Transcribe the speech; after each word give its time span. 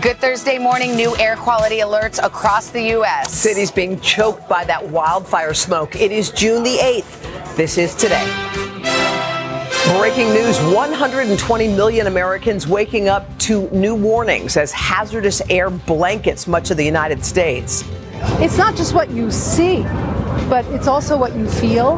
Good 0.00 0.18
Thursday 0.18 0.58
morning. 0.58 0.94
New 0.94 1.16
air 1.16 1.36
quality 1.36 1.78
alerts 1.78 2.22
across 2.22 2.68
the 2.68 2.82
U.S. 2.88 3.32
Cities 3.32 3.70
being 3.70 3.98
choked 4.00 4.46
by 4.46 4.62
that 4.64 4.86
wildfire 4.86 5.54
smoke. 5.54 5.96
It 5.96 6.12
is 6.12 6.30
June 6.30 6.62
the 6.62 6.76
8th. 6.76 7.56
This 7.56 7.78
is 7.78 7.94
today. 7.94 8.22
Breaking 9.98 10.28
news 10.34 10.60
120 10.74 11.68
million 11.68 12.08
Americans 12.08 12.66
waking 12.66 13.08
up 13.08 13.38
to 13.38 13.70
new 13.70 13.94
warnings 13.94 14.58
as 14.58 14.70
hazardous 14.70 15.40
air 15.48 15.70
blankets 15.70 16.46
much 16.46 16.70
of 16.70 16.76
the 16.76 16.84
United 16.84 17.24
States. 17.24 17.82
It's 18.38 18.58
not 18.58 18.76
just 18.76 18.92
what 18.92 19.10
you 19.10 19.30
see, 19.30 19.80
but 20.50 20.66
it's 20.66 20.88
also 20.88 21.16
what 21.16 21.34
you 21.34 21.48
feel 21.48 21.96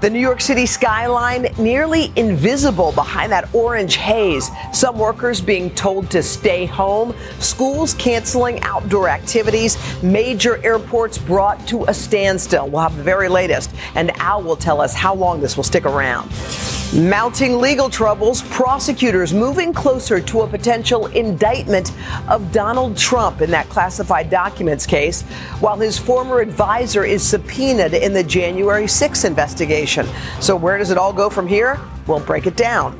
the 0.00 0.10
New 0.10 0.20
York 0.20 0.40
City 0.40 0.66
skyline 0.66 1.48
nearly 1.58 2.12
invisible 2.16 2.92
behind 2.92 3.32
that 3.32 3.48
orange 3.54 3.96
haze. 3.96 4.50
Some 4.72 4.98
workers 4.98 5.40
being 5.40 5.70
told 5.70 6.10
to 6.10 6.22
stay 6.22 6.66
home, 6.66 7.14
schools 7.38 7.94
canceling 7.94 8.60
outdoor 8.60 9.08
activities, 9.08 9.78
major 10.02 10.62
airports 10.64 11.16
brought 11.16 11.66
to 11.68 11.84
a 11.84 11.94
standstill. 11.94 12.68
We'll 12.68 12.82
have 12.82 12.96
the 12.96 13.02
very 13.02 13.28
latest, 13.28 13.70
and 13.94 14.10
Al 14.18 14.42
will 14.42 14.56
tell 14.56 14.80
us 14.82 14.92
how 14.94 15.14
long 15.14 15.40
this 15.40 15.56
will 15.56 15.64
stick 15.64 15.86
around. 15.86 16.30
Mounting 16.94 17.58
legal 17.58 17.90
troubles, 17.90 18.42
prosecutors 18.42 19.34
moving 19.34 19.72
closer 19.72 20.20
to 20.20 20.42
a 20.42 20.46
potential 20.46 21.06
indictment 21.08 21.90
of 22.28 22.52
Donald 22.52 22.96
Trump 22.96 23.40
in 23.40 23.50
that 23.50 23.68
classified 23.68 24.30
documents 24.30 24.86
case, 24.86 25.22
while 25.58 25.76
his 25.76 25.98
former 25.98 26.38
advisor 26.38 27.04
is 27.04 27.26
subpoenaed 27.26 27.92
in 27.92 28.12
the 28.12 28.22
January 28.22 28.86
6 28.86 29.24
investigation. 29.24 30.06
So, 30.40 30.54
where 30.54 30.78
does 30.78 30.90
it 30.90 30.96
all 30.96 31.12
go 31.12 31.28
from 31.28 31.48
here? 31.48 31.80
We'll 32.06 32.20
break 32.20 32.46
it 32.46 32.56
down. 32.56 32.98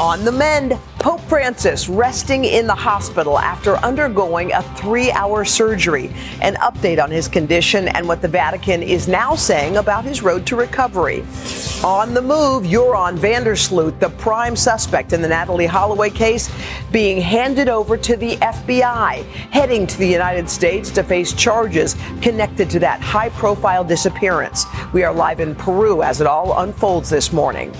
On 0.00 0.24
the 0.24 0.32
mend, 0.32 0.76
Pope 1.00 1.22
Francis 1.22 1.88
resting 1.88 2.44
in 2.44 2.66
the 2.66 2.74
hospital 2.74 3.38
after 3.38 3.76
undergoing 3.76 4.52
a 4.52 4.62
three 4.76 5.10
hour 5.10 5.46
surgery. 5.46 6.12
An 6.42 6.56
update 6.56 7.02
on 7.02 7.10
his 7.10 7.26
condition 7.26 7.88
and 7.88 8.06
what 8.06 8.20
the 8.20 8.28
Vatican 8.28 8.82
is 8.82 9.08
now 9.08 9.34
saying 9.34 9.78
about 9.78 10.04
his 10.04 10.22
road 10.22 10.46
to 10.46 10.56
recovery. 10.56 11.24
On 11.82 12.12
the 12.12 12.20
move, 12.20 12.66
Joran 12.66 13.16
van 13.16 13.44
der 13.44 13.54
the 13.54 14.12
prime 14.18 14.54
suspect 14.54 15.14
in 15.14 15.22
the 15.22 15.28
Natalee 15.28 15.66
Holloway 15.66 16.10
case, 16.10 16.50
being 16.92 17.18
handed 17.18 17.70
over 17.70 17.96
to 17.96 18.14
the 18.14 18.36
FBI, 18.36 19.24
heading 19.52 19.86
to 19.86 19.96
the 19.96 20.06
United 20.06 20.50
States 20.50 20.90
to 20.90 21.02
face 21.02 21.32
charges 21.32 21.96
connected 22.20 22.68
to 22.68 22.78
that 22.78 23.00
high 23.00 23.30
profile 23.30 23.84
disappearance. 23.84 24.66
We 24.92 25.02
are 25.04 25.14
live 25.14 25.40
in 25.40 25.54
Peru 25.54 26.02
as 26.02 26.20
it 26.20 26.26
all 26.26 26.60
unfolds 26.60 27.08
this 27.08 27.32
morning. 27.32 27.72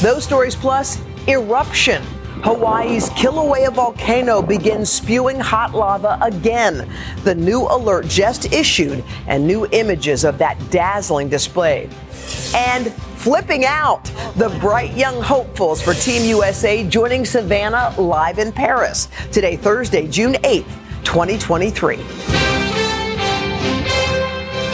Those 0.00 0.24
stories 0.24 0.56
plus 0.56 0.98
eruption. 1.28 2.02
Hawaii's 2.42 3.08
Kilauea 3.10 3.72
volcano 3.72 4.42
begins 4.42 4.90
spewing 4.90 5.38
hot 5.38 5.74
lava 5.74 6.18
again. 6.20 6.90
The 7.22 7.36
new 7.36 7.62
alert 7.62 8.08
just 8.08 8.52
issued 8.52 9.04
and 9.28 9.46
new 9.46 9.66
images 9.70 10.24
of 10.24 10.38
that 10.38 10.58
dazzling 10.68 11.28
display. 11.28 11.88
And 12.52 12.92
flipping 12.92 13.64
out, 13.64 14.04
the 14.34 14.48
bright 14.60 14.96
young 14.96 15.22
hopefuls 15.22 15.80
for 15.80 15.94
Team 15.94 16.28
USA 16.28 16.84
joining 16.88 17.24
Savannah 17.24 17.94
live 17.96 18.40
in 18.40 18.50
Paris 18.50 19.06
today, 19.30 19.56
Thursday, 19.56 20.08
June 20.08 20.32
8th, 20.42 21.04
2023. 21.04 21.96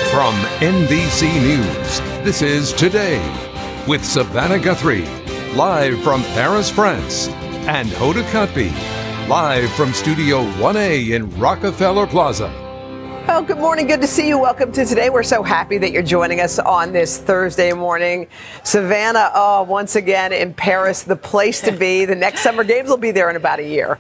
From 0.09 0.35
NBC 0.61 1.31
News, 1.43 2.01
this 2.25 2.41
is 2.41 2.73
Today 2.73 3.21
with 3.87 4.03
Savannah 4.03 4.59
Guthrie 4.59 5.07
live 5.55 6.03
from 6.03 6.23
Paris, 6.23 6.71
France, 6.71 7.29
and 7.69 7.91
Hoda 7.91 8.23
Kotb, 8.31 8.73
live 9.29 9.71
from 9.73 9.93
Studio 9.93 10.43
1A 10.53 11.11
in 11.11 11.39
Rockefeller 11.39 12.07
Plaza. 12.07 12.47
Well, 13.29 13.43
good 13.43 13.59
morning. 13.59 13.87
Good 13.87 14.01
to 14.01 14.07
see 14.07 14.27
you. 14.27 14.39
Welcome 14.39 14.73
to 14.73 14.87
today. 14.87 15.11
We're 15.11 15.23
so 15.23 15.43
happy 15.43 15.77
that 15.77 15.93
you're 15.93 16.03
joining 16.03 16.41
us 16.41 16.59
on 16.59 16.95
this 16.95 17.19
Thursday 17.19 17.75
morning. 17.75 18.27
Savannah, 18.65 19.31
oh, 19.35 19.65
once 19.65 19.97
again 19.97 20.33
in 20.33 20.55
Paris, 20.55 21.03
the 21.03 21.15
place 21.15 21.61
to 21.61 21.71
be. 21.71 22.07
The 22.07 22.15
next 22.15 22.41
summer 22.41 22.65
games 22.65 22.89
will 22.89 22.97
be 22.97 23.11
there 23.11 23.29
in 23.29 23.37
about 23.37 23.59
a 23.59 23.69
year. 23.69 23.99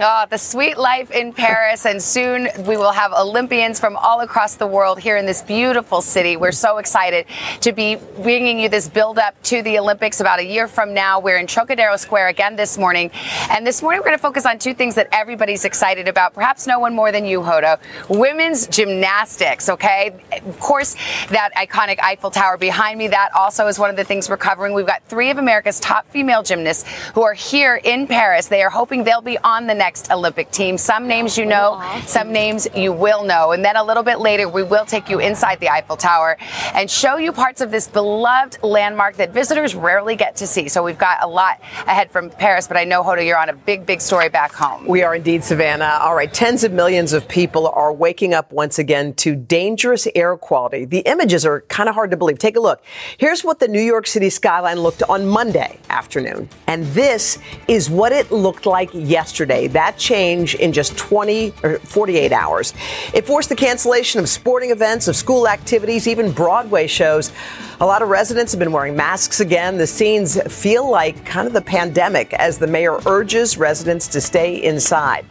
Oh, 0.00 0.24
the 0.30 0.38
sweet 0.38 0.78
life 0.78 1.10
in 1.10 1.32
Paris, 1.32 1.84
and 1.84 2.02
soon 2.02 2.48
we 2.66 2.76
will 2.76 2.92
have 2.92 3.12
Olympians 3.12 3.78
from 3.78 3.96
all 3.96 4.20
across 4.20 4.54
the 4.54 4.66
world 4.66 4.98
here 4.98 5.16
in 5.16 5.26
this 5.26 5.42
beautiful 5.42 6.00
city. 6.00 6.36
We're 6.36 6.52
so 6.52 6.78
excited 6.78 7.26
to 7.60 7.72
be 7.72 7.96
bringing 8.22 8.58
you 8.58 8.68
this 8.68 8.88
build 8.88 9.18
up 9.18 9.40
to 9.44 9.62
the 9.62 9.78
Olympics 9.78 10.20
about 10.20 10.38
a 10.38 10.44
year 10.44 10.66
from 10.68 10.94
now. 10.94 11.20
We're 11.20 11.36
in 11.36 11.46
Trocadero 11.46 11.96
Square 11.98 12.28
again 12.28 12.56
this 12.56 12.78
morning, 12.78 13.10
and 13.50 13.66
this 13.66 13.82
morning 13.82 14.00
we're 14.00 14.06
going 14.06 14.16
to 14.16 14.22
focus 14.22 14.46
on 14.46 14.58
two 14.58 14.72
things 14.72 14.94
that 14.94 15.08
everybody's 15.12 15.64
excited 15.64 16.08
about. 16.08 16.32
Perhaps 16.32 16.66
no 16.66 16.78
one 16.78 16.94
more 16.94 17.12
than 17.12 17.26
you, 17.26 17.40
Hoda. 17.40 17.78
Women's 18.08 18.66
gymnastics. 18.68 19.68
Okay, 19.68 20.14
of 20.32 20.60
course, 20.60 20.94
that 21.28 21.50
iconic 21.54 21.98
Eiffel 22.02 22.30
Tower 22.30 22.56
behind 22.56 22.98
me. 22.98 23.08
That 23.08 23.30
also 23.34 23.66
is 23.66 23.78
one 23.78 23.90
of 23.90 23.96
the 23.96 24.04
things 24.04 24.30
we're 24.30 24.36
covering. 24.36 24.72
We've 24.74 24.86
got 24.86 25.02
three 25.04 25.30
of 25.30 25.38
America's 25.38 25.80
top 25.80 26.06
female 26.08 26.42
gymnasts 26.42 26.88
who 27.14 27.22
are 27.22 27.34
here 27.34 27.80
in 27.82 28.06
Paris. 28.06 28.46
They 28.46 28.62
are 28.62 28.70
hoping 28.70 29.04
they'll 29.04 29.20
be 29.20 29.38
on 29.38 29.66
the 29.66 29.81
next 29.82 30.12
Olympic 30.12 30.48
team. 30.52 30.78
Some 30.78 31.08
names 31.08 31.36
you 31.36 31.44
know, 31.44 31.82
some 32.06 32.30
names 32.30 32.68
you 32.72 32.92
will 32.92 33.24
know. 33.24 33.50
And 33.50 33.64
then 33.64 33.74
a 33.74 33.82
little 33.82 34.04
bit 34.04 34.20
later, 34.20 34.48
we 34.48 34.62
will 34.62 34.84
take 34.84 35.08
you 35.10 35.18
inside 35.18 35.58
the 35.58 35.68
Eiffel 35.68 35.96
Tower 35.96 36.36
and 36.72 36.88
show 36.88 37.16
you 37.16 37.32
parts 37.32 37.60
of 37.60 37.72
this 37.72 37.88
beloved 37.88 38.62
landmark 38.62 39.16
that 39.16 39.32
visitors 39.32 39.74
rarely 39.74 40.14
get 40.14 40.36
to 40.36 40.46
see. 40.46 40.68
So 40.68 40.84
we've 40.84 40.98
got 40.98 41.18
a 41.20 41.26
lot 41.26 41.60
ahead 41.88 42.12
from 42.12 42.30
Paris, 42.30 42.68
but 42.68 42.76
I 42.76 42.84
know, 42.84 43.02
Hoda, 43.02 43.26
you're 43.26 43.36
on 43.36 43.48
a 43.48 43.54
big, 43.54 43.84
big 43.84 44.00
story 44.00 44.28
back 44.28 44.52
home. 44.52 44.86
We 44.86 45.02
are 45.02 45.16
indeed, 45.16 45.42
Savannah. 45.42 45.98
All 46.00 46.14
right, 46.14 46.32
tens 46.32 46.62
of 46.62 46.70
millions 46.70 47.12
of 47.12 47.26
people 47.26 47.66
are 47.66 47.92
waking 47.92 48.34
up 48.34 48.52
once 48.52 48.78
again 48.78 49.14
to 49.14 49.34
dangerous 49.34 50.06
air 50.14 50.36
quality. 50.36 50.84
The 50.84 51.00
images 51.00 51.44
are 51.44 51.62
kind 51.62 51.88
of 51.88 51.96
hard 51.96 52.12
to 52.12 52.16
believe. 52.16 52.38
Take 52.38 52.56
a 52.56 52.60
look. 52.60 52.84
Here's 53.18 53.42
what 53.42 53.58
the 53.58 53.66
New 53.66 53.82
York 53.82 54.06
City 54.06 54.30
skyline 54.30 54.78
looked 54.78 55.02
on 55.02 55.26
Monday 55.26 55.80
afternoon. 55.90 56.48
And 56.68 56.84
this 56.94 57.38
is 57.66 57.90
what 57.90 58.12
it 58.12 58.30
looked 58.30 58.64
like 58.64 58.90
yesterday. 58.94 59.71
That 59.72 59.96
change 59.96 60.54
in 60.54 60.72
just 60.72 60.96
20 60.96 61.52
or 61.62 61.78
48 61.78 62.32
hours. 62.32 62.74
It 63.14 63.26
forced 63.26 63.48
the 63.48 63.56
cancellation 63.56 64.20
of 64.20 64.28
sporting 64.28 64.70
events, 64.70 65.08
of 65.08 65.16
school 65.16 65.48
activities, 65.48 66.06
even 66.06 66.32
Broadway 66.32 66.86
shows. 66.86 67.32
A 67.80 67.86
lot 67.86 68.02
of 68.02 68.08
residents 68.08 68.52
have 68.52 68.58
been 68.58 68.72
wearing 68.72 68.96
masks 68.96 69.40
again. 69.40 69.76
The 69.76 69.86
scenes 69.86 70.40
feel 70.52 70.88
like 70.88 71.24
kind 71.24 71.46
of 71.46 71.52
the 71.52 71.62
pandemic 71.62 72.32
as 72.34 72.58
the 72.58 72.66
mayor 72.66 72.98
urges 73.06 73.58
residents 73.58 74.08
to 74.08 74.20
stay 74.20 74.62
inside. 74.62 75.26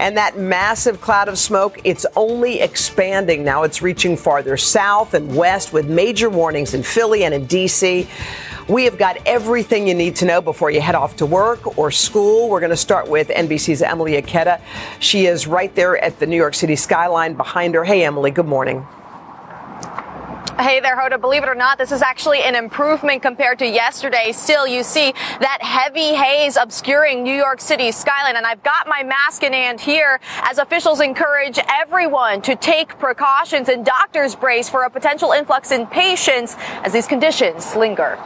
And 0.00 0.16
that 0.16 0.38
massive 0.38 1.02
cloud 1.02 1.28
of 1.28 1.38
smoke, 1.38 1.78
it's 1.84 2.06
only 2.16 2.60
expanding 2.60 3.44
now. 3.44 3.64
It's 3.64 3.82
reaching 3.82 4.16
farther 4.16 4.56
south 4.56 5.12
and 5.12 5.36
west 5.36 5.74
with 5.74 5.90
major 5.90 6.30
warnings 6.30 6.72
in 6.72 6.82
Philly 6.82 7.24
and 7.24 7.34
in 7.34 7.44
D.C. 7.44 8.08
We 8.70 8.84
have 8.84 8.98
got 8.98 9.16
everything 9.26 9.88
you 9.88 9.94
need 9.94 10.14
to 10.16 10.24
know 10.24 10.40
before 10.40 10.70
you 10.70 10.80
head 10.80 10.94
off 10.94 11.16
to 11.16 11.26
work 11.26 11.76
or 11.76 11.90
school. 11.90 12.48
We're 12.48 12.60
going 12.60 12.70
to 12.70 12.76
start 12.76 13.08
with 13.08 13.26
NBC's 13.26 13.82
Emily 13.82 14.12
Ikeda. 14.12 14.60
She 15.00 15.26
is 15.26 15.48
right 15.48 15.74
there 15.74 15.98
at 15.98 16.20
the 16.20 16.26
New 16.28 16.36
York 16.36 16.54
City 16.54 16.76
skyline 16.76 17.34
behind 17.34 17.74
her. 17.74 17.82
Hey, 17.82 18.04
Emily, 18.04 18.30
good 18.30 18.46
morning. 18.46 18.86
Hey 20.56 20.78
there, 20.78 20.96
Hoda. 20.96 21.20
Believe 21.20 21.42
it 21.42 21.48
or 21.48 21.54
not, 21.56 21.78
this 21.78 21.90
is 21.90 22.00
actually 22.00 22.42
an 22.42 22.54
improvement 22.54 23.22
compared 23.22 23.58
to 23.58 23.66
yesterday. 23.66 24.30
Still, 24.30 24.68
you 24.68 24.84
see 24.84 25.14
that 25.40 25.58
heavy 25.62 26.14
haze 26.14 26.56
obscuring 26.56 27.24
New 27.24 27.34
York 27.34 27.60
City's 27.60 27.96
skyline. 27.96 28.36
And 28.36 28.46
I've 28.46 28.62
got 28.62 28.86
my 28.86 29.02
mask 29.02 29.42
in 29.42 29.52
hand 29.52 29.80
here 29.80 30.20
as 30.42 30.58
officials 30.58 31.00
encourage 31.00 31.58
everyone 31.68 32.40
to 32.42 32.54
take 32.54 32.98
precautions 33.00 33.68
and 33.68 33.84
doctors 33.84 34.36
brace 34.36 34.68
for 34.68 34.84
a 34.84 34.90
potential 34.90 35.32
influx 35.32 35.72
in 35.72 35.88
patients 35.88 36.54
as 36.84 36.92
these 36.92 37.08
conditions 37.08 37.74
linger. 37.74 38.16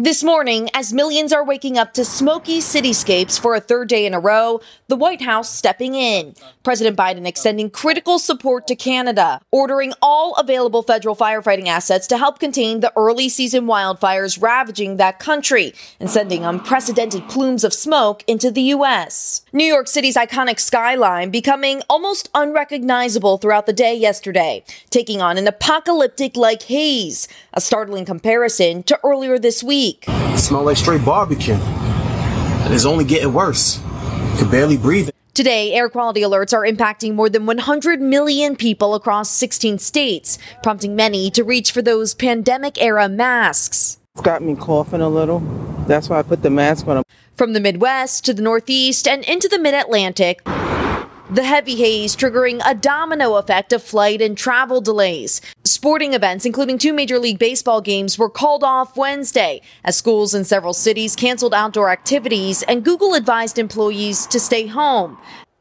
This 0.00 0.22
morning, 0.22 0.68
as 0.74 0.92
millions 0.92 1.32
are 1.32 1.44
waking 1.44 1.76
up 1.76 1.92
to 1.94 2.04
smoky 2.04 2.60
cityscapes 2.60 3.36
for 3.36 3.56
a 3.56 3.60
third 3.60 3.88
day 3.88 4.06
in 4.06 4.14
a 4.14 4.20
row, 4.20 4.60
the 4.86 4.94
White 4.94 5.22
House 5.22 5.52
stepping 5.52 5.96
in. 5.96 6.36
President 6.62 6.96
Biden 6.96 7.26
extending 7.26 7.68
critical 7.68 8.20
support 8.20 8.68
to 8.68 8.76
Canada, 8.76 9.40
ordering 9.50 9.92
all 10.00 10.34
available 10.36 10.84
federal 10.84 11.16
firefighting 11.16 11.66
assets 11.66 12.06
to 12.06 12.16
help 12.16 12.38
contain 12.38 12.78
the 12.78 12.92
early 12.94 13.28
season 13.28 13.64
wildfires 13.66 14.40
ravaging 14.40 14.98
that 14.98 15.18
country, 15.18 15.74
and 15.98 16.08
sending 16.08 16.44
unprecedented 16.44 17.28
plumes 17.28 17.64
of 17.64 17.74
smoke 17.74 18.22
into 18.28 18.52
the 18.52 18.62
U.S. 18.62 19.44
New 19.52 19.64
York 19.64 19.88
City's 19.88 20.14
iconic 20.14 20.60
skyline 20.60 21.30
becoming 21.30 21.82
almost 21.90 22.30
unrecognizable 22.36 23.38
throughout 23.38 23.66
the 23.66 23.72
day 23.72 23.96
yesterday, 23.96 24.62
taking 24.90 25.20
on 25.20 25.36
an 25.36 25.48
apocalyptic 25.48 26.36
like 26.36 26.62
haze, 26.62 27.26
a 27.58 27.60
startling 27.60 28.04
comparison 28.04 28.82
to 28.84 28.98
earlier 29.04 29.38
this 29.38 29.62
week 29.62 29.68
week. 29.68 30.04
It 30.08 30.38
smelled 30.38 30.66
like 30.66 30.76
straight 30.76 31.04
barbecue. 31.04 31.54
And 31.54 32.74
it's 32.74 32.84
only 32.84 33.04
getting 33.04 33.32
worse. 33.32 33.80
Could 34.38 34.50
barely 34.50 34.76
breathe. 34.76 35.10
Today, 35.34 35.72
air 35.72 35.88
quality 35.88 36.22
alerts 36.22 36.52
are 36.52 36.66
impacting 36.66 37.14
more 37.14 37.28
than 37.28 37.46
100 37.46 38.00
million 38.00 38.56
people 38.56 38.96
across 38.96 39.30
16 39.30 39.78
states, 39.78 40.36
prompting 40.64 40.96
many 40.96 41.30
to 41.30 41.44
reach 41.44 41.70
for 41.70 41.80
those 41.80 42.14
pandemic 42.14 42.82
era 42.82 43.08
masks. 43.08 43.98
It's 44.14 44.22
got 44.22 44.42
me 44.42 44.56
coughing 44.56 45.00
a 45.00 45.08
little. 45.08 45.40
That's 45.86 46.08
why 46.08 46.18
I 46.18 46.22
put 46.22 46.42
the 46.42 46.50
mask 46.50 46.88
on. 46.88 47.04
From 47.36 47.52
the 47.52 47.60
Midwest 47.60 48.24
to 48.24 48.34
the 48.34 48.42
Northeast 48.42 49.06
and 49.06 49.22
into 49.24 49.46
the 49.46 49.60
Mid 49.60 49.74
Atlantic, 49.74 50.42
the 51.30 51.44
heavy 51.44 51.76
haze 51.76 52.16
triggering 52.16 52.62
a 52.64 52.74
domino 52.74 53.36
effect 53.36 53.72
of 53.74 53.82
flight 53.82 54.22
and 54.22 54.36
travel 54.36 54.80
delays. 54.80 55.42
Sporting 55.64 56.14
events, 56.14 56.46
including 56.46 56.78
two 56.78 56.94
Major 56.94 57.18
League 57.18 57.38
Baseball 57.38 57.82
games, 57.82 58.18
were 58.18 58.30
called 58.30 58.64
off 58.64 58.96
Wednesday 58.96 59.60
as 59.84 59.94
schools 59.96 60.34
in 60.34 60.44
several 60.44 60.72
cities 60.72 61.14
canceled 61.14 61.52
outdoor 61.52 61.90
activities 61.90 62.62
and 62.62 62.84
Google 62.84 63.14
advised 63.14 63.58
employees 63.58 64.26
to 64.28 64.40
stay 64.40 64.66
home. 64.66 65.18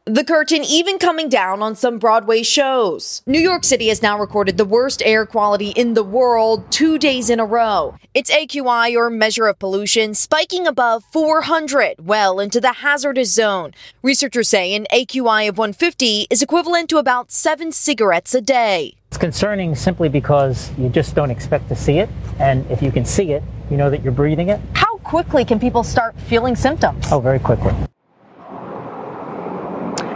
The 0.09 0.23
curtain 0.23 0.63
even 0.63 0.99
coming 0.99 1.27
down 1.27 1.61
on 1.61 1.75
some 1.75 1.99
Broadway 1.99 2.41
shows. 2.41 3.21
New 3.25 3.41
York 3.41 3.65
City 3.65 3.89
has 3.89 4.01
now 4.01 4.17
recorded 4.17 4.55
the 4.55 4.63
worst 4.63 5.03
air 5.05 5.25
quality 5.25 5.71
in 5.71 5.95
the 5.95 6.03
world 6.03 6.71
two 6.71 6.97
days 6.97 7.29
in 7.29 7.41
a 7.41 7.45
row. 7.45 7.93
Its 8.13 8.31
AQI, 8.31 8.95
or 8.95 9.09
measure 9.09 9.47
of 9.47 9.59
pollution, 9.59 10.13
spiking 10.13 10.65
above 10.65 11.03
400, 11.11 11.95
well 11.99 12.39
into 12.39 12.61
the 12.61 12.71
hazardous 12.71 13.33
zone. 13.33 13.73
Researchers 14.01 14.47
say 14.47 14.73
an 14.75 14.87
AQI 14.93 15.49
of 15.49 15.57
150 15.57 16.27
is 16.29 16.41
equivalent 16.41 16.89
to 16.89 16.99
about 16.99 17.29
seven 17.29 17.73
cigarettes 17.73 18.33
a 18.33 18.39
day. 18.39 18.93
It's 19.09 19.17
concerning 19.17 19.75
simply 19.75 20.07
because 20.07 20.71
you 20.77 20.87
just 20.87 21.15
don't 21.15 21.31
expect 21.31 21.67
to 21.67 21.75
see 21.75 21.99
it. 21.99 22.07
And 22.39 22.65
if 22.71 22.81
you 22.81 22.93
can 22.93 23.03
see 23.03 23.33
it, 23.33 23.43
you 23.69 23.75
know 23.75 23.89
that 23.89 24.03
you're 24.03 24.13
breathing 24.13 24.47
it. 24.47 24.61
How 24.71 24.99
quickly 24.99 25.43
can 25.43 25.59
people 25.59 25.83
start 25.83 26.17
feeling 26.17 26.55
symptoms? 26.55 27.07
Oh, 27.11 27.19
very 27.19 27.39
quickly. 27.39 27.75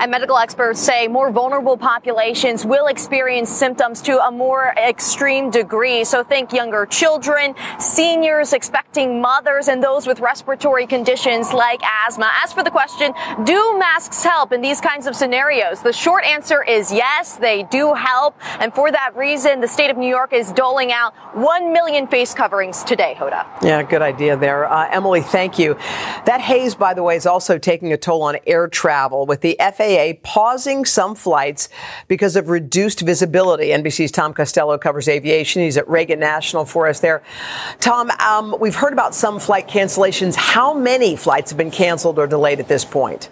And 0.02 0.10
medical 0.10 0.36
experts 0.36 0.80
say 0.80 1.08
more 1.08 1.30
vulnerable 1.30 1.78
populations 1.78 2.66
will 2.66 2.88
experience 2.88 3.52
symptoms 3.52 4.02
to 4.02 4.18
a 4.26 4.32
more 4.32 4.74
extreme 4.76 5.52
degree. 5.52 6.04
So 6.06 6.24
think 6.24 6.52
younger 6.52 6.88
children, 6.88 7.54
seniors, 7.78 8.52
expecting 8.52 9.22
mothers, 9.22 9.68
and 9.68 9.84
those 9.84 10.08
with 10.08 10.20
respiratory 10.20 10.88
conditions 10.88 11.54
like 11.54 11.82
asthma. 11.84 12.32
As 12.44 12.52
for 12.52 12.64
the 12.64 12.72
question, 12.72 13.14
do 13.44 13.78
masks 13.78 14.24
help 14.24 14.52
in 14.54 14.62
these 14.62 14.82
kinds 14.82 15.06
of 15.06 15.16
scenarios? 15.16 15.84
The 15.84 15.94
short 15.94 16.24
answer 16.24 16.64
is 16.64 16.92
yes, 16.92 17.38
they 17.38 17.62
do 17.70 17.94
help. 17.94 18.36
And 18.60 18.74
for 18.74 18.92
that 18.92 19.16
reason, 19.16 19.62
the 19.62 19.68
state 19.68 19.92
of 19.92 19.98
New 19.98 20.10
York 20.10 20.34
is 20.34 20.52
doling 20.52 20.92
out 20.92 21.14
1 21.36 21.72
million 21.72 22.08
face 22.08 22.34
coverings 22.34 22.84
today, 22.84 23.16
Hoda. 23.20 23.46
Yeah, 23.62 23.84
good 23.84 24.02
idea 24.02 24.36
there. 24.36 24.66
Uh, 24.66 24.90
Emily, 24.92 25.22
thank 25.22 25.60
you. 25.60 25.76
That 26.26 26.42
haze, 26.42 26.74
by 26.74 26.96
the 26.96 27.04
way, 27.04 27.18
is 27.18 27.28
also 27.28 27.60
taking 27.60 27.94
a 27.94 27.98
toll 27.98 28.24
on 28.24 28.38
air 28.48 28.68
travel 28.68 29.28
with 29.28 29.42
the 29.42 29.56
FAA 29.60 29.91
FAA 29.92 30.20
pausing 30.24 30.86
some 30.86 31.16
flights 31.16 31.70
because 32.08 32.36
of 32.36 32.50
reduced 32.50 33.02
visibility. 33.02 33.68
NBC's 33.68 34.12
Tom 34.12 34.34
Costello 34.34 34.78
covers 34.78 35.08
aviation. 35.08 35.62
He's 35.62 35.78
at 35.78 35.88
Reagan 35.88 36.20
National 36.20 36.66
for 36.66 36.88
us 36.88 37.00
there. 37.00 37.24
Tom, 37.80 38.12
um, 38.20 38.56
we've 38.60 38.76
heard 38.76 38.94
about 38.94 39.16
some 39.16 39.40
flight 39.40 39.68
cancellations. 39.68 40.36
How 40.36 40.74
many 40.74 41.16
flights 41.16 41.52
have 41.52 41.58
been 41.58 41.72
canceled 41.72 42.20
or 42.20 42.28
delayed 42.28 42.60
at 42.60 42.68
this 42.68 42.86
point? 42.86 43.30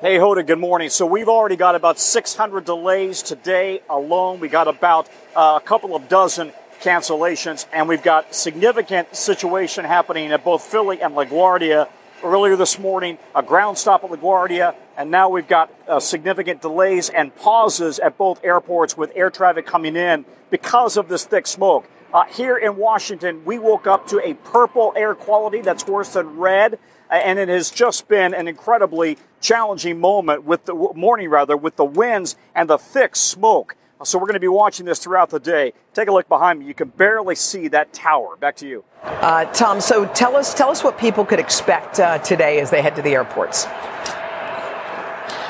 Hey, 0.00 0.18
Hoda, 0.18 0.46
good 0.46 0.58
morning. 0.58 0.90
So 0.90 1.06
we've 1.06 1.28
already 1.28 1.56
got 1.56 1.74
about 1.74 1.98
600 1.98 2.64
delays 2.64 3.22
today 3.22 3.80
alone. 3.88 4.40
We 4.40 4.48
got 4.48 4.68
about 4.68 5.08
uh, 5.34 5.58
a 5.60 5.66
couple 5.66 5.96
of 5.96 6.08
dozen 6.08 6.52
cancellations, 6.80 7.64
and 7.72 7.88
we've 7.88 8.02
got 8.02 8.34
significant 8.34 9.16
situation 9.16 9.86
happening 9.86 10.30
at 10.32 10.44
both 10.44 10.62
Philly 10.62 11.00
and 11.00 11.14
LaGuardia 11.14 11.88
earlier 12.22 12.56
this 12.56 12.78
morning, 12.78 13.18
a 13.34 13.42
ground 13.42 13.78
stop 13.78 14.04
at 14.04 14.10
LaGuardia, 14.10 14.74
and 14.96 15.10
now 15.10 15.28
we've 15.28 15.48
got 15.48 15.72
uh, 15.88 16.00
significant 16.00 16.62
delays 16.62 17.08
and 17.08 17.34
pauses 17.36 17.98
at 17.98 18.16
both 18.16 18.42
airports 18.44 18.96
with 18.96 19.12
air 19.14 19.30
traffic 19.30 19.66
coming 19.66 19.96
in 19.96 20.24
because 20.50 20.96
of 20.96 21.08
this 21.08 21.24
thick 21.24 21.46
smoke. 21.46 21.88
Uh, 22.12 22.24
here 22.24 22.56
in 22.56 22.76
Washington, 22.76 23.44
we 23.44 23.58
woke 23.58 23.86
up 23.86 24.06
to 24.08 24.26
a 24.26 24.34
purple 24.34 24.92
air 24.96 25.14
quality 25.14 25.60
that's 25.60 25.86
worse 25.86 26.12
than 26.14 26.38
red, 26.38 26.78
and 27.10 27.38
it 27.38 27.48
has 27.48 27.70
just 27.70 28.08
been 28.08 28.32
an 28.34 28.48
incredibly 28.48 29.18
challenging 29.40 30.00
moment 30.00 30.44
with 30.44 30.64
the 30.64 30.74
morning 30.94 31.28
rather 31.28 31.56
with 31.56 31.76
the 31.76 31.84
winds 31.84 32.36
and 32.54 32.70
the 32.70 32.78
thick 32.78 33.14
smoke. 33.14 33.76
So 34.04 34.18
we're 34.18 34.26
going 34.26 34.34
to 34.34 34.40
be 34.40 34.48
watching 34.48 34.84
this 34.84 34.98
throughout 34.98 35.30
the 35.30 35.40
day. 35.40 35.72
Take 35.94 36.08
a 36.08 36.12
look 36.12 36.28
behind 36.28 36.60
me. 36.60 36.66
You 36.66 36.74
can 36.74 36.88
barely 36.88 37.34
see 37.34 37.68
that 37.68 37.92
tower. 37.94 38.36
Back 38.36 38.56
to 38.56 38.68
you. 38.68 38.84
Uh, 39.02 39.46
Tom, 39.46 39.80
so 39.80 40.06
tell 40.06 40.36
us, 40.36 40.52
tell 40.52 40.68
us 40.68 40.84
what 40.84 40.98
people 40.98 41.24
could 41.24 41.38
expect 41.38 41.98
uh, 41.98 42.18
today 42.18 42.60
as 42.60 42.70
they 42.70 42.82
head 42.82 42.94
to 42.96 43.02
the 43.02 43.14
airports. 43.14 43.66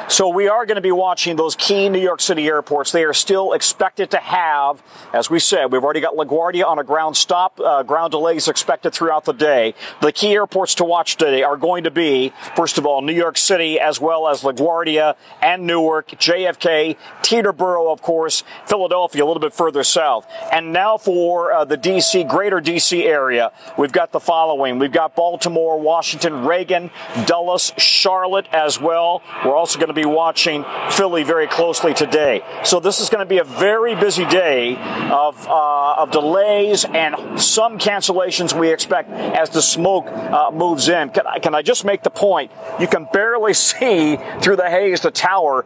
So 0.08 0.28
we 0.28 0.46
are 0.46 0.64
going 0.66 0.76
to 0.76 0.80
be 0.82 0.92
watching 0.92 1.34
those 1.34 1.56
key 1.56 1.88
New 1.88 2.00
York 2.00 2.20
City 2.20 2.46
airports. 2.46 2.92
They 2.92 3.02
are 3.02 3.12
still 3.12 3.52
expected 3.54 4.12
to 4.12 4.18
have, 4.18 4.80
as 5.12 5.28
we 5.28 5.40
said, 5.40 5.72
we've 5.72 5.82
already 5.82 6.00
got 6.00 6.14
LaGuardia 6.14 6.64
on 6.64 6.78
a 6.78 6.84
ground 6.84 7.16
stop. 7.16 7.58
Uh, 7.58 7.82
ground 7.82 8.12
delays 8.12 8.46
expected 8.46 8.92
throughout 8.92 9.24
the 9.24 9.32
day. 9.32 9.74
The 10.00 10.12
key 10.12 10.32
airports 10.32 10.76
to 10.76 10.84
watch 10.84 11.16
today 11.16 11.42
are 11.42 11.56
going 11.56 11.82
to 11.84 11.90
be, 11.90 12.32
first 12.54 12.78
of 12.78 12.86
all, 12.86 13.02
New 13.02 13.14
York 13.14 13.36
City, 13.36 13.80
as 13.80 14.00
well 14.00 14.28
as 14.28 14.42
LaGuardia 14.42 15.16
and 15.42 15.66
Newark, 15.66 16.10
JFK, 16.10 16.96
Teterboro, 17.22 17.92
of 17.92 18.00
course, 18.00 18.44
Philadelphia, 18.66 19.24
a 19.24 19.26
little 19.26 19.40
bit 19.40 19.54
further 19.54 19.82
south. 19.82 20.24
And 20.52 20.72
now 20.72 20.98
for 20.98 21.52
uh, 21.52 21.64
the 21.64 21.76
DC, 21.76 22.28
greater 22.28 22.60
DC 22.60 23.04
area, 23.04 23.50
we've 23.76 23.92
got 23.92 24.12
the 24.12 24.20
following. 24.20 24.78
We've 24.78 24.92
got 24.92 25.16
Baltimore, 25.16 25.80
Washington, 25.80 26.46
Reagan, 26.46 26.92
Dulles, 27.24 27.72
Charlotte 27.76 28.46
as 28.52 28.80
well. 28.80 29.20
We're 29.44 29.56
also 29.56 29.80
going 29.80 29.88
to 29.88 29.95
be 29.96 30.04
watching 30.04 30.64
Philly 30.90 31.24
very 31.24 31.48
closely 31.48 31.94
today. 31.94 32.42
So 32.64 32.78
this 32.78 33.00
is 33.00 33.08
going 33.08 33.24
to 33.24 33.28
be 33.28 33.38
a 33.38 33.44
very 33.44 33.96
busy 33.96 34.24
day 34.26 34.76
of, 34.76 35.48
uh, 35.48 35.94
of 35.98 36.10
delays 36.12 36.84
and 36.84 37.40
some 37.40 37.78
cancellations 37.78 38.58
we 38.58 38.72
expect 38.72 39.10
as 39.10 39.50
the 39.50 39.62
smoke 39.62 40.06
uh, 40.06 40.50
moves 40.52 40.88
in. 40.88 41.10
Can 41.10 41.26
I, 41.26 41.38
can 41.38 41.54
I 41.54 41.62
just 41.62 41.84
make 41.84 42.02
the 42.02 42.10
point? 42.10 42.52
You 42.78 42.86
can 42.86 43.08
barely 43.12 43.54
see 43.66 44.16
through 44.40 44.56
the 44.56 44.70
haze 44.70 45.00
the 45.00 45.10
tower. 45.10 45.64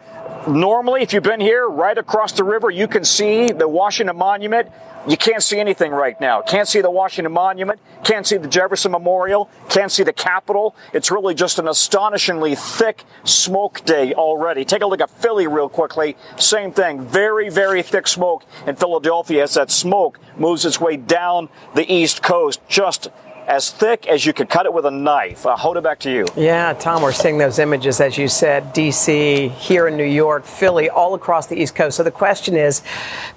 Normally, 0.48 1.02
if 1.02 1.12
you've 1.12 1.22
been 1.22 1.40
here 1.40 1.68
right 1.68 1.96
across 1.96 2.32
the 2.32 2.44
river, 2.44 2.70
you 2.70 2.88
can 2.88 3.04
see 3.04 3.52
the 3.52 3.68
Washington 3.68 4.16
Monument. 4.16 4.68
You 5.06 5.18
can't 5.18 5.42
see 5.42 5.58
anything 5.58 5.92
right 5.92 6.18
now. 6.18 6.40
Can't 6.40 6.66
see 6.66 6.80
the 6.80 6.90
Washington 6.90 7.32
Monument. 7.32 7.78
Can't 8.04 8.26
see 8.26 8.38
the 8.38 8.48
Jefferson 8.48 8.92
Memorial. 8.92 9.50
Can't 9.68 9.92
see 9.92 10.02
the 10.02 10.14
Capitol. 10.14 10.74
It's 10.94 11.10
really 11.10 11.34
just 11.34 11.58
an 11.58 11.68
astonishingly 11.68 12.54
thick 12.54 13.04
smoke 13.24 13.84
day 13.84 14.14
already. 14.14 14.64
Take 14.64 14.80
a 14.80 14.86
look 14.86 15.02
at 15.02 15.10
Philly 15.10 15.46
real 15.46 15.68
quickly. 15.68 16.16
Same 16.36 16.72
thing. 16.72 17.06
Very, 17.06 17.50
very 17.50 17.82
thick 17.82 18.08
smoke 18.08 18.44
in 18.66 18.76
Philadelphia 18.76 19.42
as 19.42 19.54
that 19.54 19.70
smoke 19.70 20.18
moves 20.38 20.64
its 20.64 20.80
way 20.80 20.96
down 20.96 21.50
the 21.74 21.90
East 21.92 22.22
Coast. 22.22 22.60
Just 22.66 23.08
as 23.50 23.68
thick 23.68 24.06
as 24.06 24.24
you 24.24 24.32
could 24.32 24.48
cut 24.48 24.64
it 24.64 24.72
with 24.72 24.86
a 24.86 24.90
knife. 24.92 25.44
Uh, 25.44 25.56
Hoda 25.56 25.82
back 25.82 25.98
to 26.00 26.10
you. 26.10 26.24
Yeah, 26.36 26.72
Tom, 26.72 27.02
we're 27.02 27.10
seeing 27.10 27.36
those 27.36 27.58
images, 27.58 28.00
as 28.00 28.16
you 28.16 28.28
said, 28.28 28.72
D.C., 28.72 29.48
here 29.48 29.88
in 29.88 29.96
New 29.96 30.04
York, 30.04 30.44
Philly, 30.44 30.88
all 30.88 31.14
across 31.14 31.48
the 31.48 31.60
East 31.60 31.74
Coast. 31.74 31.96
So 31.96 32.04
the 32.04 32.12
question 32.12 32.54
is 32.54 32.80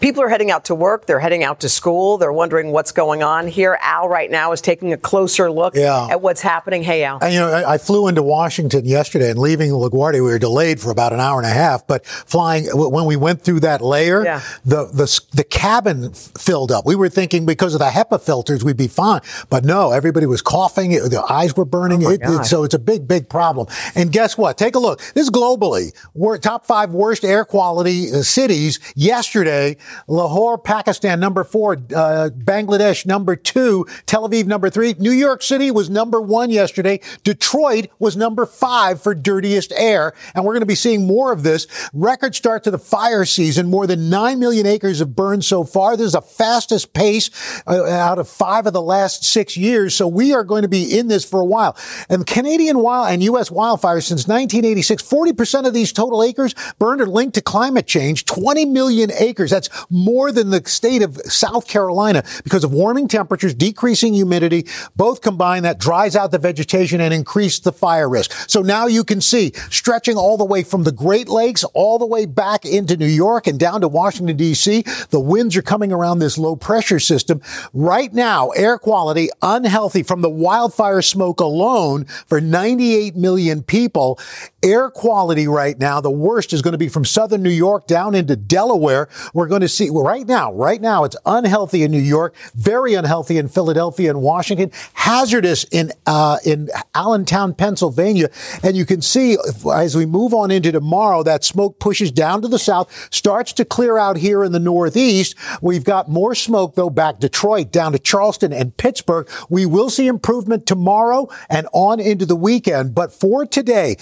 people 0.01 0.21
are 0.21 0.29
heading 0.29 0.51
out 0.51 0.65
to 0.65 0.75
work, 0.75 1.07
they're 1.07 1.19
heading 1.19 1.43
out 1.43 1.59
to 1.61 1.69
school, 1.69 2.19
they're 2.19 2.31
wondering 2.31 2.71
what's 2.71 2.91
going 2.91 3.23
on 3.23 3.47
here. 3.47 3.79
Al, 3.81 4.07
right 4.07 4.29
now, 4.29 4.51
is 4.51 4.61
taking 4.61 4.93
a 4.93 4.97
closer 4.97 5.51
look 5.51 5.73
yeah. 5.75 6.07
at 6.11 6.21
what's 6.21 6.41
happening. 6.41 6.83
Hey, 6.83 7.03
Al. 7.03 7.17
And, 7.19 7.33
you 7.33 7.39
know, 7.39 7.49
I, 7.49 7.73
I 7.73 7.77
flew 7.79 8.07
into 8.07 8.21
Washington 8.21 8.85
yesterday 8.85 9.31
and 9.31 9.39
leaving 9.39 9.71
LaGuardia, 9.71 10.13
we 10.13 10.21
were 10.21 10.37
delayed 10.37 10.79
for 10.79 10.91
about 10.91 11.11
an 11.11 11.21
hour 11.21 11.39
and 11.39 11.47
a 11.47 11.53
half, 11.53 11.87
but 11.87 12.05
flying, 12.05 12.65
when 12.71 13.05
we 13.05 13.15
went 13.15 13.41
through 13.41 13.61
that 13.61 13.81
layer, 13.81 14.23
yeah. 14.23 14.41
the, 14.63 14.85
the, 14.85 15.21
the 15.33 15.43
cabin 15.43 16.13
filled 16.13 16.71
up. 16.71 16.85
We 16.85 16.95
were 16.95 17.09
thinking 17.09 17.47
because 17.47 17.73
of 17.73 17.79
the 17.79 17.89
HEPA 17.89 18.21
filters, 18.21 18.63
we'd 18.63 18.77
be 18.77 18.87
fine. 18.87 19.21
But 19.49 19.65
no, 19.65 19.91
Everybody 20.03 20.25
was 20.25 20.41
coughing. 20.41 20.91
It, 20.91 21.09
their 21.11 21.31
eyes 21.31 21.55
were 21.55 21.63
burning. 21.63 22.05
Oh 22.05 22.09
It- 22.09 22.21
it- 22.21 22.45
so 22.45 22.65
it's 22.65 22.73
a 22.73 22.79
big, 22.79 23.07
big 23.07 23.29
problem. 23.29 23.67
And 23.95 24.11
guess 24.11 24.37
what? 24.37 24.57
Take 24.57 24.75
a 24.75 24.79
look. 24.79 24.99
This 25.13 25.23
is 25.23 25.29
globally. 25.29 25.93
We're 26.13 26.37
top 26.37 26.65
five 26.65 26.91
worst 26.91 27.23
air 27.23 27.45
quality 27.45 28.11
uh, 28.11 28.21
cities 28.21 28.79
yesterday. 28.97 29.77
Lahore, 30.09 30.57
Pakistan, 30.57 31.21
number 31.21 31.45
four. 31.45 31.73
Uh, 31.95 32.29
Bangladesh, 32.35 33.05
number 33.05 33.37
two. 33.37 33.85
Tel 34.05 34.27
Aviv, 34.27 34.45
number 34.45 34.69
three. 34.69 34.93
New 34.99 35.11
York 35.11 35.41
City 35.41 35.71
was 35.71 35.89
number 35.89 36.19
one 36.19 36.49
yesterday. 36.49 36.99
Detroit 37.23 37.87
was 37.99 38.17
number 38.17 38.45
five 38.45 39.01
for 39.01 39.15
dirtiest 39.15 39.71
air. 39.77 40.13
And 40.35 40.43
we're 40.43 40.51
going 40.53 40.59
to 40.61 40.65
be 40.65 40.75
seeing 40.75 41.07
more 41.07 41.31
of 41.31 41.43
this. 41.43 41.65
Record 41.93 42.35
start 42.35 42.65
to 42.65 42.71
the 42.71 42.77
fire 42.77 43.23
season. 43.23 43.69
More 43.69 43.87
than 43.87 44.09
9 44.09 44.37
million 44.37 44.65
acres 44.65 44.99
have 44.99 45.15
burned 45.15 45.45
so 45.45 45.63
far. 45.63 45.95
This 45.95 46.07
is 46.07 46.11
the 46.13 46.21
fastest 46.21 46.91
pace 46.93 47.29
uh, 47.67 47.85
out 47.85 48.19
of 48.19 48.27
five 48.27 48.67
of 48.67 48.73
the 48.73 48.81
last 48.81 49.23
six 49.23 49.55
years. 49.55 49.92
So 49.95 50.07
we 50.07 50.33
are 50.33 50.43
going 50.43 50.63
to 50.63 50.67
be 50.67 50.97
in 50.97 51.07
this 51.07 51.23
for 51.23 51.39
a 51.39 51.45
while. 51.45 51.77
And 52.09 52.25
Canadian 52.25 52.79
wild 52.79 53.11
and 53.11 53.23
U.S. 53.23 53.49
wildfires 53.49 54.03
since 54.03 54.27
1986, 54.27 55.03
40% 55.03 55.67
of 55.67 55.73
these 55.73 55.93
total 55.93 56.23
acres 56.23 56.55
burned 56.79 57.01
are 57.01 57.05
linked 57.05 57.35
to 57.35 57.41
climate 57.41 57.87
change. 57.87 58.25
20 58.25 58.65
million 58.65 59.11
acres. 59.19 59.51
That's 59.51 59.69
more 59.89 60.31
than 60.31 60.49
the 60.49 60.63
state 60.65 61.01
of 61.01 61.17
South 61.25 61.67
Carolina 61.67 62.23
because 62.43 62.63
of 62.63 62.73
warming 62.73 63.07
temperatures, 63.07 63.53
decreasing 63.53 64.13
humidity. 64.13 64.65
Both 64.95 65.21
combined 65.21 65.65
that 65.65 65.79
dries 65.79 66.15
out 66.15 66.31
the 66.31 66.39
vegetation 66.39 67.01
and 67.01 67.13
increase 67.13 67.59
the 67.59 67.71
fire 67.71 68.09
risk. 68.09 68.31
So 68.49 68.61
now 68.61 68.87
you 68.87 69.03
can 69.03 69.21
see 69.21 69.51
stretching 69.69 70.17
all 70.17 70.37
the 70.37 70.45
way 70.45 70.63
from 70.63 70.83
the 70.83 70.91
Great 70.91 71.29
Lakes 71.29 71.63
all 71.73 71.99
the 71.99 72.05
way 72.05 72.25
back 72.25 72.65
into 72.65 72.97
New 72.97 73.05
York 73.05 73.47
and 73.47 73.59
down 73.59 73.81
to 73.81 73.87
Washington 73.87 74.37
D.C. 74.37 74.83
The 75.09 75.19
winds 75.19 75.55
are 75.57 75.61
coming 75.61 75.91
around 75.91 76.19
this 76.19 76.37
low 76.37 76.55
pressure 76.55 76.99
system. 76.99 77.41
Right 77.73 78.13
now, 78.13 78.49
air 78.49 78.77
quality 78.77 79.29
unhealthy 79.41 79.72
from 80.03 80.21
the 80.21 80.29
wildfire 80.29 81.01
smoke 81.01 81.39
alone 81.39 82.05
for 82.05 82.39
98 82.39 83.15
million 83.15 83.63
people. 83.63 84.19
Air 84.63 84.89
quality 84.89 85.47
right 85.47 85.77
now, 85.77 85.99
the 85.99 86.09
worst 86.09 86.53
is 86.53 86.61
going 86.61 86.71
to 86.71 86.77
be 86.77 86.87
from 86.87 87.03
southern 87.03 87.43
New 87.43 87.49
York 87.49 87.85
down 87.85 88.15
into 88.15 88.37
Delaware. 88.37 89.09
We're 89.33 89.47
going 89.47 89.61
to 89.61 89.67
see 89.67 89.89
right 89.91 90.25
now, 90.25 90.53
right 90.53 90.79
now, 90.79 91.03
it's 91.03 91.17
unhealthy 91.25 91.83
in 91.83 91.91
New 91.91 91.99
York, 91.99 92.33
very 92.55 92.93
unhealthy 92.93 93.37
in 93.37 93.49
Philadelphia 93.49 94.09
and 94.09 94.21
Washington, 94.21 94.71
hazardous 94.93 95.65
in, 95.65 95.91
uh, 96.05 96.37
in 96.45 96.69
Allentown, 96.95 97.53
Pennsylvania. 97.53 98.29
And 98.63 98.77
you 98.77 98.85
can 98.85 99.01
see 99.01 99.37
as 99.73 99.97
we 99.97 100.05
move 100.05 100.33
on 100.33 100.49
into 100.49 100.71
tomorrow, 100.71 101.23
that 101.23 101.43
smoke 101.43 101.79
pushes 101.79 102.09
down 102.11 102.41
to 102.41 102.47
the 102.47 102.59
south, 102.59 103.09
starts 103.13 103.51
to 103.53 103.65
clear 103.65 103.97
out 103.97 104.15
here 104.15 104.45
in 104.45 104.53
the 104.53 104.59
northeast. 104.59 105.35
We've 105.61 105.83
got 105.83 106.07
more 106.07 106.35
smoke 106.35 106.75
though 106.75 106.89
back 106.89 107.19
Detroit 107.19 107.71
down 107.71 107.91
to 107.91 107.99
Charleston 107.99 108.53
and 108.53 108.75
Pittsburgh. 108.77 109.29
We 109.49 109.65
will 109.65 109.89
see 109.89 110.07
improvement 110.07 110.65
tomorrow 110.65 111.27
and 111.49 111.67
on 111.73 111.99
into 111.99 112.25
the 112.25 112.35
weekend. 112.37 112.95
But 112.95 113.11
for 113.11 113.45
today, 113.45 113.97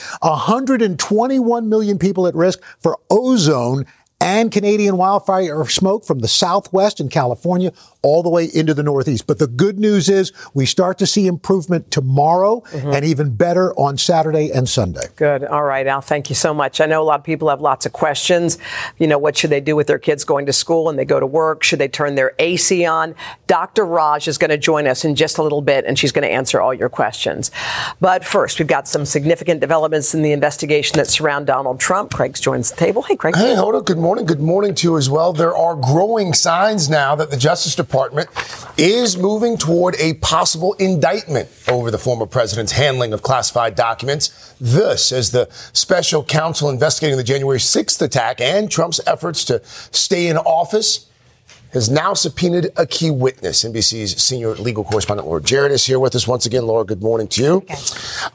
121 0.52 1.70
million 1.70 1.98
people 1.98 2.28
at 2.28 2.36
risk 2.36 2.62
for 2.78 3.00
ozone 3.10 3.86
and 4.20 4.52
Canadian 4.52 4.98
wildfire 4.98 5.66
smoke 5.70 6.04
from 6.04 6.20
the 6.20 6.28
southwest 6.28 7.00
and 7.00 7.10
California 7.10 7.72
all 8.04 8.24
the 8.24 8.30
way 8.30 8.46
into 8.46 8.74
the 8.74 8.84
northeast. 8.84 9.28
But 9.28 9.40
the 9.40 9.48
good 9.48 9.78
news 9.78 10.10
is 10.10 10.32
we 10.54 10.66
start 10.66 10.98
to 11.00 11.08
see 11.08 11.28
improvement 11.28 11.92
tomorrow 11.92 12.62
mm-hmm. 12.72 12.90
and 12.90 13.06
even 13.06 13.36
better 13.36 13.74
on 13.76 13.98
Saturday 13.98 14.52
and 14.52 14.68
Sunday. 14.68 15.06
Good. 15.16 15.44
All 15.44 15.64
right, 15.64 15.86
Al, 15.86 16.02
thank 16.02 16.30
you 16.30 16.36
so 16.36 16.54
much. 16.54 16.82
I 16.82 16.88
know 16.88 17.02
a 17.02 17.06
lot 17.06 17.20
of 17.20 17.26
people 17.26 17.50
have 17.50 17.62
lots 17.62 17.86
of 17.86 17.94
questions. 17.94 18.58
You 18.98 19.08
know, 19.08 19.18
what 19.18 19.38
should 19.38 19.52
they 19.52 19.62
do 19.62 19.76
with 19.76 19.88
their 19.88 20.00
kids 20.00 20.24
going 20.24 20.48
to 20.48 20.54
school 20.54 20.90
and 20.90 20.98
they 20.98 21.06
go 21.06 21.20
to 21.20 21.28
work? 21.28 21.64
Should 21.64 21.80
they 21.80 21.88
turn 21.88 22.16
their 22.16 22.34
AC 22.40 22.86
on? 22.86 23.16
Dr. 23.48 23.86
Raj 23.86 24.28
is 24.28 24.38
going 24.38 24.50
to 24.50 24.58
join 24.58 24.88
us 24.88 25.06
in 25.06 25.16
just 25.16 25.38
a 25.38 25.44
little 25.44 25.62
bit 25.62 25.86
and 25.86 25.98
she's 25.98 26.12
going 26.12 26.24
to 26.24 26.32
answer 26.32 26.60
all 26.60 26.74
your 26.74 26.90
questions. 26.90 27.52
But 28.00 28.26
first, 28.26 28.58
we've 28.58 28.68
got 28.68 28.88
some 28.88 29.06
significant 29.06 29.60
developments 29.60 30.16
in 30.16 30.24
the 30.24 30.32
investigation 30.32 30.98
that 30.98 31.08
surround 31.08 31.46
Donald 31.48 31.80
Trump. 31.80 32.14
Craig 32.14 32.34
joins 32.34 32.72
the 32.72 32.78
table. 32.78 33.04
Hey, 33.04 33.16
Craig. 33.16 33.36
Hey, 33.36 33.54
Hoda, 33.56 33.86
good 33.86 33.98
morning. 33.98 34.26
Good 34.26 34.42
morning 34.42 34.74
to 34.76 34.88
you 34.88 34.98
as 34.98 35.10
well. 35.10 35.34
There 35.34 35.56
are 35.56 35.76
growing 35.76 36.34
signs 36.34 36.90
now 36.90 37.16
that 37.16 37.30
the 37.30 37.38
Justice 37.38 37.76
Department 37.76 37.91
is 38.78 39.18
moving 39.18 39.58
toward 39.58 39.96
a 40.00 40.16
possible 40.16 40.74
indictment 40.74 41.50
over 41.68 41.92
the 41.92 41.98
former 41.98 42.26
president's 42.26 42.72
handling 42.72 43.14
of 43.14 43.22
classified 43.22 43.76
documents. 43.76 44.56
This, 44.60 45.12
as 45.12 45.32
the 45.32 45.48
special 45.74 46.24
counsel 46.24 46.70
investigating 46.70 47.18
the 47.18 47.24
January 47.24 47.60
6th 47.60 48.02
attack 48.02 48.42
and 48.42 48.72
Trump's 48.72 49.00
efforts 49.06 49.44
to 49.46 49.62
stay 49.64 50.28
in 50.28 50.38
office 50.38 51.11
has 51.74 51.90
now 51.90 52.14
subpoenaed 52.14 52.70
a 52.78 52.86
key 52.86 53.12
witness. 53.12 53.64
NBC's 53.64 54.22
senior 54.22 54.56
legal 54.56 54.84
correspondent 54.84 55.28
Laura 55.28 55.42
Jarrett 55.42 55.72
is 55.72 55.86
here 55.86 56.00
with 56.00 56.16
us 56.16 56.28
once 56.28 56.46
again. 56.46 56.66
Laura, 56.66 56.84
good 56.84 57.02
morning 57.02 57.28
to 57.30 57.44
you. 57.44 57.66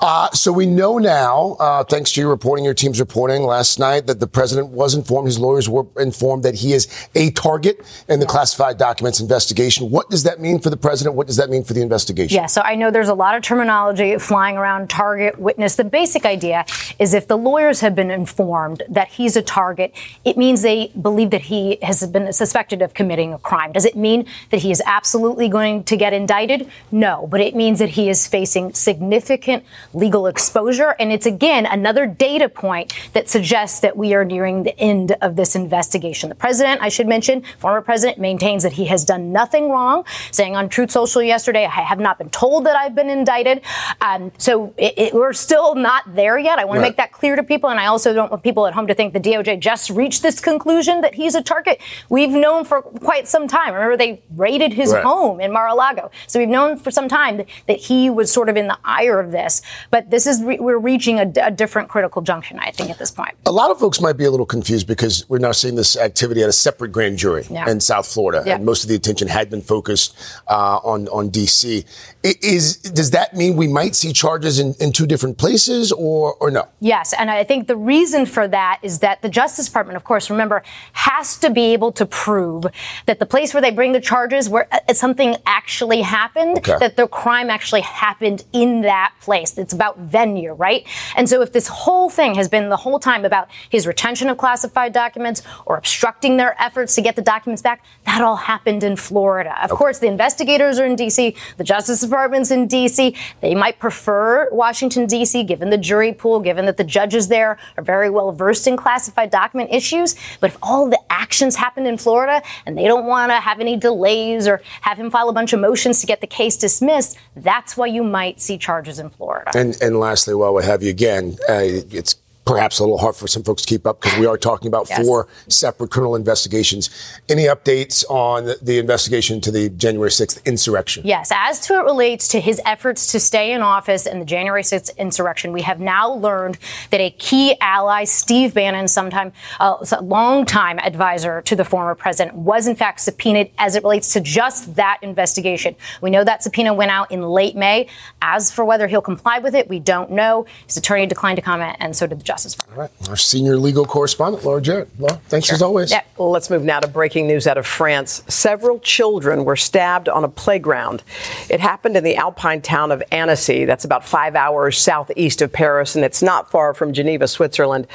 Uh, 0.00 0.30
so 0.30 0.52
we 0.52 0.66
know 0.66 0.98
now, 0.98 1.56
uh, 1.60 1.84
thanks 1.84 2.12
to 2.12 2.20
your 2.20 2.30
reporting, 2.30 2.64
your 2.64 2.74
team's 2.74 3.00
reporting 3.00 3.42
last 3.42 3.78
night, 3.78 4.06
that 4.06 4.20
the 4.20 4.26
president 4.26 4.68
was 4.68 4.94
informed, 4.94 5.26
his 5.26 5.38
lawyers 5.38 5.68
were 5.68 5.86
informed 5.98 6.42
that 6.44 6.54
he 6.54 6.72
is 6.72 6.88
a 7.14 7.30
target 7.32 7.80
in 8.08 8.20
the 8.20 8.26
classified 8.26 8.78
documents 8.78 9.20
investigation. 9.20 9.90
What 9.90 10.08
does 10.10 10.22
that 10.22 10.40
mean 10.40 10.58
for 10.58 10.70
the 10.70 10.76
president? 10.76 11.16
What 11.16 11.26
does 11.26 11.36
that 11.36 11.50
mean 11.50 11.64
for 11.64 11.74
the 11.74 11.82
investigation? 11.82 12.34
Yeah, 12.34 12.46
so 12.46 12.62
I 12.62 12.74
know 12.74 12.90
there's 12.90 13.08
a 13.08 13.14
lot 13.14 13.36
of 13.36 13.42
terminology 13.42 14.18
flying 14.18 14.56
around 14.56 14.88
target, 14.88 15.38
witness. 15.38 15.76
The 15.76 15.84
basic 15.84 16.24
idea 16.24 16.64
is 16.98 17.14
if 17.14 17.28
the 17.28 17.36
lawyers 17.36 17.80
have 17.80 17.94
been 17.94 18.10
informed 18.10 18.82
that 18.88 19.08
he's 19.08 19.36
a 19.36 19.42
target, 19.42 19.92
it 20.24 20.36
means 20.36 20.62
they 20.62 20.88
believe 21.00 21.30
that 21.30 21.42
he 21.42 21.78
has 21.82 22.06
been 22.06 22.32
suspected 22.32 22.82
of 22.82 22.94
committing 22.94 23.25
a 23.32 23.38
crime. 23.38 23.72
Does 23.72 23.84
it 23.84 23.96
mean 23.96 24.26
that 24.50 24.58
he 24.62 24.70
is 24.70 24.82
absolutely 24.86 25.48
going 25.48 25.84
to 25.84 25.96
get 25.96 26.12
indicted? 26.12 26.70
No, 26.90 27.26
but 27.30 27.40
it 27.40 27.54
means 27.54 27.78
that 27.78 27.90
he 27.90 28.08
is 28.08 28.26
facing 28.26 28.72
significant 28.74 29.64
legal 29.94 30.26
exposure. 30.26 30.94
And 30.98 31.12
it's 31.12 31.26
again 31.26 31.66
another 31.66 32.06
data 32.06 32.48
point 32.48 32.92
that 33.12 33.28
suggests 33.28 33.80
that 33.80 33.96
we 33.96 34.14
are 34.14 34.24
nearing 34.24 34.62
the 34.62 34.78
end 34.78 35.12
of 35.20 35.36
this 35.36 35.54
investigation. 35.56 36.28
The 36.28 36.34
president, 36.34 36.82
I 36.82 36.88
should 36.88 37.06
mention, 37.06 37.42
former 37.58 37.80
president, 37.82 38.18
maintains 38.18 38.62
that 38.62 38.72
he 38.72 38.84
has 38.86 39.04
done 39.04 39.32
nothing 39.32 39.70
wrong, 39.70 40.04
saying 40.30 40.56
on 40.56 40.68
Truth 40.68 40.90
Social 40.90 41.22
yesterday, 41.22 41.64
I 41.64 41.68
have 41.82 41.98
not 42.00 42.18
been 42.18 42.30
told 42.30 42.66
that 42.66 42.76
I've 42.76 42.94
been 42.94 43.10
indicted. 43.10 43.62
Um, 44.00 44.32
so 44.38 44.74
it, 44.76 44.94
it, 44.96 45.14
we're 45.14 45.32
still 45.32 45.74
not 45.74 46.02
there 46.14 46.38
yet. 46.38 46.58
I 46.58 46.64
want 46.64 46.76
Right. 46.78 46.84
to 46.84 46.90
make 46.90 46.96
that 46.98 47.12
clear 47.12 47.36
to 47.36 47.42
people. 47.42 47.70
And 47.70 47.80
I 47.80 47.86
also 47.86 48.12
don't 48.12 48.30
want 48.30 48.42
people 48.42 48.66
at 48.66 48.74
home 48.74 48.86
to 48.88 48.94
think 48.94 49.14
the 49.14 49.20
DOJ 49.20 49.58
just 49.60 49.88
reached 49.88 50.22
this 50.22 50.40
conclusion 50.40 51.00
that 51.00 51.14
he's 51.14 51.34
a 51.34 51.42
target. 51.42 51.80
We've 52.10 52.28
known 52.30 52.64
for 52.66 52.82
quite 52.82 53.15
some 53.24 53.48
time. 53.48 53.74
Remember, 53.74 53.96
they 53.96 54.22
raided 54.34 54.72
his 54.72 54.92
Right. 54.92 55.02
home 55.02 55.40
in 55.40 55.52
Mar-a-Lago. 55.52 56.10
So 56.26 56.38
we've 56.38 56.48
known 56.48 56.76
for 56.78 56.90
some 56.90 57.08
time 57.08 57.36
that, 57.38 57.46
that 57.68 57.78
he 57.78 58.10
was 58.10 58.32
sort 58.32 58.48
of 58.48 58.56
in 58.56 58.66
the 58.68 58.78
ire 58.84 59.18
of 59.20 59.32
this. 59.32 59.62
But 59.90 60.10
this 60.10 60.26
is, 60.26 60.42
re- 60.42 60.58
we're 60.58 60.78
reaching 60.78 61.18
a, 61.18 61.32
a 61.42 61.50
different 61.50 61.88
critical 61.88 62.22
junction, 62.22 62.58
I 62.58 62.70
think, 62.70 62.90
at 62.90 62.98
this 62.98 63.10
point. 63.10 63.34
A 63.46 63.52
lot 63.52 63.70
of 63.70 63.78
folks 63.78 64.00
might 64.00 64.16
be 64.16 64.24
a 64.24 64.30
little 64.30 64.46
confused 64.46 64.86
because 64.86 65.28
we're 65.28 65.38
now 65.38 65.52
seeing 65.52 65.74
this 65.76 65.96
activity 65.96 66.42
at 66.42 66.48
a 66.48 66.52
separate 66.52 66.92
grand 66.92 67.18
jury 67.18 67.44
Yeah. 67.50 67.68
in 67.70 67.80
South 67.80 68.06
Florida, 68.06 68.42
Yeah. 68.46 68.56
and 68.56 68.64
most 68.64 68.82
of 68.82 68.88
the 68.88 68.94
attention 68.94 69.28
had 69.28 69.48
been 69.50 69.62
focused 69.62 70.16
uh, 70.48 70.78
on 70.82 71.08
on 71.08 71.30
DC. 71.30 71.84
Is 72.22 72.76
does 72.78 73.10
that 73.12 73.34
mean 73.34 73.56
we 73.56 73.68
might 73.68 73.94
see 73.94 74.12
charges 74.12 74.58
in, 74.58 74.74
in 74.80 74.92
two 74.92 75.06
different 75.06 75.38
places, 75.38 75.92
or 75.92 76.34
or 76.40 76.50
no? 76.50 76.66
Yes, 76.80 77.12
and 77.12 77.30
I 77.30 77.44
think 77.44 77.68
the 77.68 77.76
reason 77.76 78.26
for 78.26 78.48
that 78.48 78.80
is 78.82 78.98
that 79.00 79.22
the 79.22 79.28
Justice 79.28 79.66
Department, 79.66 79.96
of 79.96 80.04
course, 80.04 80.28
remember, 80.30 80.62
has 80.92 81.36
to 81.38 81.50
be 81.50 81.72
able 81.72 81.92
to 81.92 82.04
prove 82.06 82.66
that 83.06 83.18
the 83.18 83.26
place 83.26 83.54
where 83.54 83.60
they 83.60 83.70
bring 83.70 83.92
the 83.92 84.00
charges, 84.00 84.48
where 84.48 84.68
uh, 84.72 84.92
something 84.92 85.36
actually 85.46 86.02
happened, 86.02 86.58
Okay. 86.58 86.76
that 86.78 86.96
the 86.96 87.06
crime 87.08 87.50
actually 87.50 87.80
happened 87.82 88.44
in 88.52 88.82
that 88.82 89.12
place. 89.20 89.56
It's 89.58 89.72
about 89.72 89.98
venue, 89.98 90.52
right? 90.52 90.86
And 91.16 91.28
so 91.28 91.40
if 91.42 91.52
this 91.52 91.68
whole 91.68 92.10
thing 92.10 92.34
has 92.34 92.48
been 92.48 92.68
the 92.68 92.76
whole 92.76 92.98
time 92.98 93.24
about 93.24 93.48
his 93.70 93.86
retention 93.86 94.28
of 94.28 94.36
classified 94.38 94.92
documents 94.92 95.42
or 95.66 95.76
obstructing 95.76 96.36
their 96.36 96.60
efforts 96.60 96.94
to 96.96 97.02
get 97.02 97.16
the 97.16 97.22
documents 97.22 97.62
back, 97.62 97.84
that 98.04 98.20
all 98.20 98.36
happened 98.36 98.82
in 98.82 98.96
Florida. 98.96 99.56
Of 99.62 99.70
course, 99.70 99.98
the 99.98 100.06
investigators 100.08 100.78
are 100.78 100.86
in 100.86 100.96
D.C., 100.96 101.34
the 101.56 101.64
Justice 101.64 102.00
Department's 102.00 102.50
in 102.50 102.66
D.C. 102.66 103.14
They 103.40 103.54
might 103.54 103.78
prefer 103.78 104.48
Washington, 104.52 105.06
D.C., 105.06 105.44
given 105.44 105.70
the 105.70 105.78
jury 105.78 106.12
pool, 106.12 106.40
given 106.40 106.66
that 106.66 106.76
the 106.76 106.84
judges 106.84 107.28
there 107.28 107.58
are 107.76 107.82
very 107.84 108.10
well 108.10 108.32
versed 108.32 108.66
in 108.66 108.76
classified 108.76 109.30
document 109.30 109.70
issues. 109.72 110.16
But 110.40 110.50
if 110.50 110.58
all 110.62 110.88
the 110.90 111.00
actions 111.10 111.56
happened 111.56 111.86
in 111.86 111.98
Florida 111.98 112.42
and 112.66 112.76
they 112.76 112.84
don't 112.84 112.95
want 113.04 113.30
to 113.30 113.36
have 113.36 113.60
any 113.60 113.76
delays 113.76 114.46
or 114.46 114.60
have 114.82 114.98
him 114.98 115.10
file 115.10 115.28
a 115.28 115.32
bunch 115.32 115.52
of 115.52 115.60
motions 115.60 116.00
to 116.00 116.06
get 116.06 116.20
the 116.20 116.26
case 116.26 116.56
dismissed, 116.56 117.18
that's 117.36 117.76
why 117.76 117.86
you 117.86 118.02
might 118.02 118.40
see 118.40 118.58
charges 118.58 118.98
in 118.98 119.10
Florida. 119.10 119.50
And 119.54 119.76
and 119.80 120.00
lastly, 120.00 120.34
while 120.34 120.54
we 120.54 120.64
have 120.64 120.82
you 120.82 120.90
again, 120.90 121.36
uh, 121.48 121.60
it's 121.62 122.16
perhaps 122.46 122.78
a 122.78 122.82
little 122.84 122.96
hard 122.96 123.16
for 123.16 123.26
some 123.26 123.42
folks 123.42 123.62
to 123.62 123.68
keep 123.68 123.86
up 123.86 124.00
because 124.00 124.18
we 124.18 124.24
are 124.24 124.38
talking 124.38 124.68
about 124.68 124.88
Yes. 124.88 125.04
four 125.04 125.26
separate 125.48 125.90
criminal 125.90 126.14
investigations. 126.14 126.88
Any 127.28 127.44
updates 127.44 128.04
on 128.08 128.54
the, 128.62 128.76
investigation 128.78 129.40
to 129.40 129.50
the 129.50 129.68
January 129.70 130.10
6th 130.10 130.44
insurrection? 130.44 131.02
Yes, 131.04 131.32
as 131.34 131.58
to 131.66 131.74
it 131.74 131.84
relates 131.84 132.28
to 132.28 132.40
his 132.40 132.60
efforts 132.64 133.10
to 133.12 133.18
stay 133.18 133.52
in 133.52 133.62
office 133.62 134.06
in 134.06 134.20
the 134.20 134.24
January 134.24 134.62
6th 134.62 134.96
insurrection, 134.96 135.50
we 135.50 135.62
have 135.62 135.80
now 135.80 136.12
learned 136.12 136.58
that 136.90 137.00
a 137.00 137.10
key 137.10 137.56
ally, 137.60 138.04
Steve 138.04 138.54
Bannon, 138.54 138.86
sometime 138.86 139.32
uh, 139.58 139.78
a 139.90 140.02
long-time 140.02 140.78
advisor 140.80 141.42
to 141.42 141.56
the 141.56 141.64
former 141.64 141.94
president, 141.96 142.36
was 142.36 142.68
in 142.68 142.76
fact 142.76 143.00
subpoenaed 143.00 143.50
as 143.58 143.74
it 143.74 143.82
relates 143.82 144.12
to 144.12 144.20
just 144.20 144.76
that 144.76 144.98
investigation. 145.02 145.74
We 146.00 146.10
know 146.10 146.22
that 146.22 146.44
subpoena 146.44 146.74
went 146.74 146.92
out 146.92 147.10
in 147.10 147.22
late 147.22 147.56
May. 147.56 147.88
As 148.22 148.52
for 148.52 148.64
whether 148.64 148.86
he'll 148.86 149.00
comply 149.02 149.40
with 149.40 149.54
it, 149.54 149.68
we 149.68 149.80
don't 149.80 150.12
know. 150.12 150.46
His 150.66 150.76
attorney 150.76 151.06
declined 151.06 151.36
to 151.36 151.42
comment, 151.42 151.76
and 151.80 151.96
so 151.96 152.06
did 152.06 152.20
the 152.20 152.24
Justice 152.36 152.54
Department. 152.54 152.92
All 153.00 153.06
right. 153.06 153.08
Our 153.08 153.16
senior 153.16 153.56
legal 153.56 153.86
correspondent, 153.86 154.44
Laura 154.44 154.60
Jarrett. 154.60 154.88
Laura, 154.98 155.14
thanks 155.28 155.50
as 155.50 155.62
always. 155.62 155.90
Yeah. 155.90 156.02
Well, 156.18 156.30
let's 156.30 156.50
move 156.50 156.64
now 156.64 156.80
to 156.80 156.86
breaking 156.86 157.26
news 157.26 157.46
out 157.46 157.56
of 157.56 157.66
France. 157.66 158.22
Several 158.28 158.78
children 158.80 159.46
were 159.46 159.56
stabbed 159.56 160.08
on 160.10 160.22
a 160.22 160.28
playground. 160.28 161.02
It 161.48 161.60
happened 161.60 161.96
in 161.96 162.04
the 162.04 162.16
alpine 162.16 162.60
town 162.60 162.92
of 162.92 163.02
Annecy. 163.10 163.64
That's 163.64 163.86
about 163.86 164.06
five 164.06 164.36
hours 164.36 164.76
southeast 164.76 165.40
of 165.40 165.50
Paris, 165.50 165.96
and 165.96 166.04
it's 166.04 166.22
not 166.22 166.50
far 166.50 166.74
from 166.74 166.92
Geneva, 166.92 167.26
Switzerland. 167.26 167.86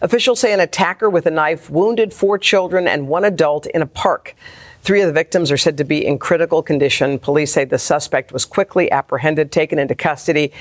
Officials 0.00 0.40
say 0.40 0.54
an 0.54 0.60
attacker 0.60 1.10
with 1.10 1.26
a 1.26 1.30
knife 1.30 1.68
wounded 1.68 2.14
four 2.14 2.38
children 2.38 2.88
and 2.88 3.06
one 3.06 3.24
adult 3.24 3.66
in 3.66 3.82
a 3.82 3.86
park. 3.86 4.34
Three 4.82 5.02
of 5.02 5.08
the 5.08 5.12
victims 5.12 5.52
are 5.52 5.58
said 5.58 5.76
to 5.76 5.84
be 5.84 6.04
in 6.04 6.18
critical 6.18 6.62
condition. 6.62 7.18
Police 7.18 7.52
say 7.52 7.64
the 7.64 7.78
suspect 7.78 8.32
was 8.32 8.44
quickly 8.44 8.90
apprehended, 8.90 9.52
taken 9.52 9.78
into 9.78 9.94
custody. 9.94 10.52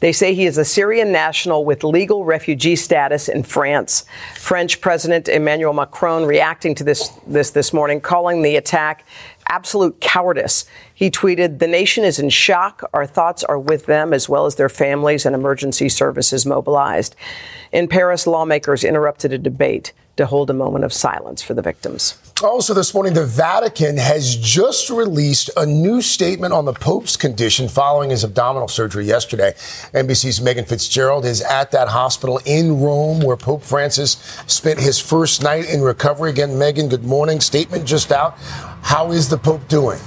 They 0.00 0.12
say 0.12 0.34
he 0.34 0.46
is 0.46 0.58
a 0.58 0.64
Syrian 0.64 1.10
national 1.10 1.64
with 1.64 1.82
legal 1.82 2.24
refugee 2.24 2.76
status 2.76 3.28
in 3.28 3.42
France. 3.42 4.04
French 4.34 4.80
President 4.80 5.26
Emmanuel 5.28 5.72
Macron 5.72 6.26
reacting 6.26 6.74
to 6.76 6.84
this 6.84 7.08
this 7.26 7.50
this 7.50 7.72
morning, 7.72 8.00
calling 8.00 8.42
the 8.42 8.56
attack 8.56 9.04
absolute 9.48 10.00
cowardice. 10.00 10.66
He 10.94 11.10
tweeted, 11.10 11.58
"The 11.58 11.66
nation 11.66 12.04
is 12.04 12.18
in 12.18 12.28
shock. 12.28 12.88
Our 12.92 13.06
thoughts 13.06 13.42
are 13.42 13.58
with 13.58 13.86
them 13.86 14.12
as 14.12 14.28
well 14.28 14.46
as 14.46 14.56
their 14.56 14.68
families 14.68 15.24
and 15.24 15.34
emergency 15.34 15.88
services 15.88 16.44
mobilized." 16.44 17.16
In 17.72 17.88
Paris, 17.88 18.26
lawmakers 18.26 18.84
interrupted 18.84 19.32
a 19.32 19.38
debate 19.38 19.92
to 20.16 20.26
hold 20.26 20.50
a 20.50 20.54
moment 20.54 20.84
of 20.84 20.92
silence 20.92 21.40
for 21.42 21.54
the 21.54 21.62
victims. 21.62 22.16
Also, 22.44 22.74
this 22.74 22.92
morning, 22.92 23.14
the 23.14 23.24
Vatican 23.24 23.96
has 23.98 24.34
just 24.34 24.90
released 24.90 25.48
a 25.56 25.64
new 25.64 26.02
statement 26.02 26.52
on 26.52 26.64
the 26.64 26.72
Pope's 26.72 27.16
condition 27.16 27.68
following 27.68 28.10
his 28.10 28.24
abdominal 28.24 28.66
surgery 28.66 29.04
yesterday. 29.04 29.52
NBC's 29.94 30.40
Megan 30.40 30.64
Fitzgerald 30.64 31.24
is 31.24 31.40
at 31.42 31.70
that 31.70 31.88
hospital 31.88 32.40
in 32.44 32.80
Rome 32.80 33.20
where 33.20 33.36
Pope 33.36 33.62
Francis 33.62 34.14
spent 34.48 34.80
his 34.80 34.98
first 34.98 35.42
night 35.42 35.68
in 35.68 35.82
recovery. 35.82 36.30
Again, 36.30 36.58
Megan, 36.58 36.88
good 36.88 37.04
morning. 37.04 37.40
Statement 37.40 37.84
just 37.84 38.10
out. 38.10 38.36
How 38.82 39.12
is 39.12 39.28
the 39.28 39.38
Pope 39.38 39.68
doing? 39.68 40.00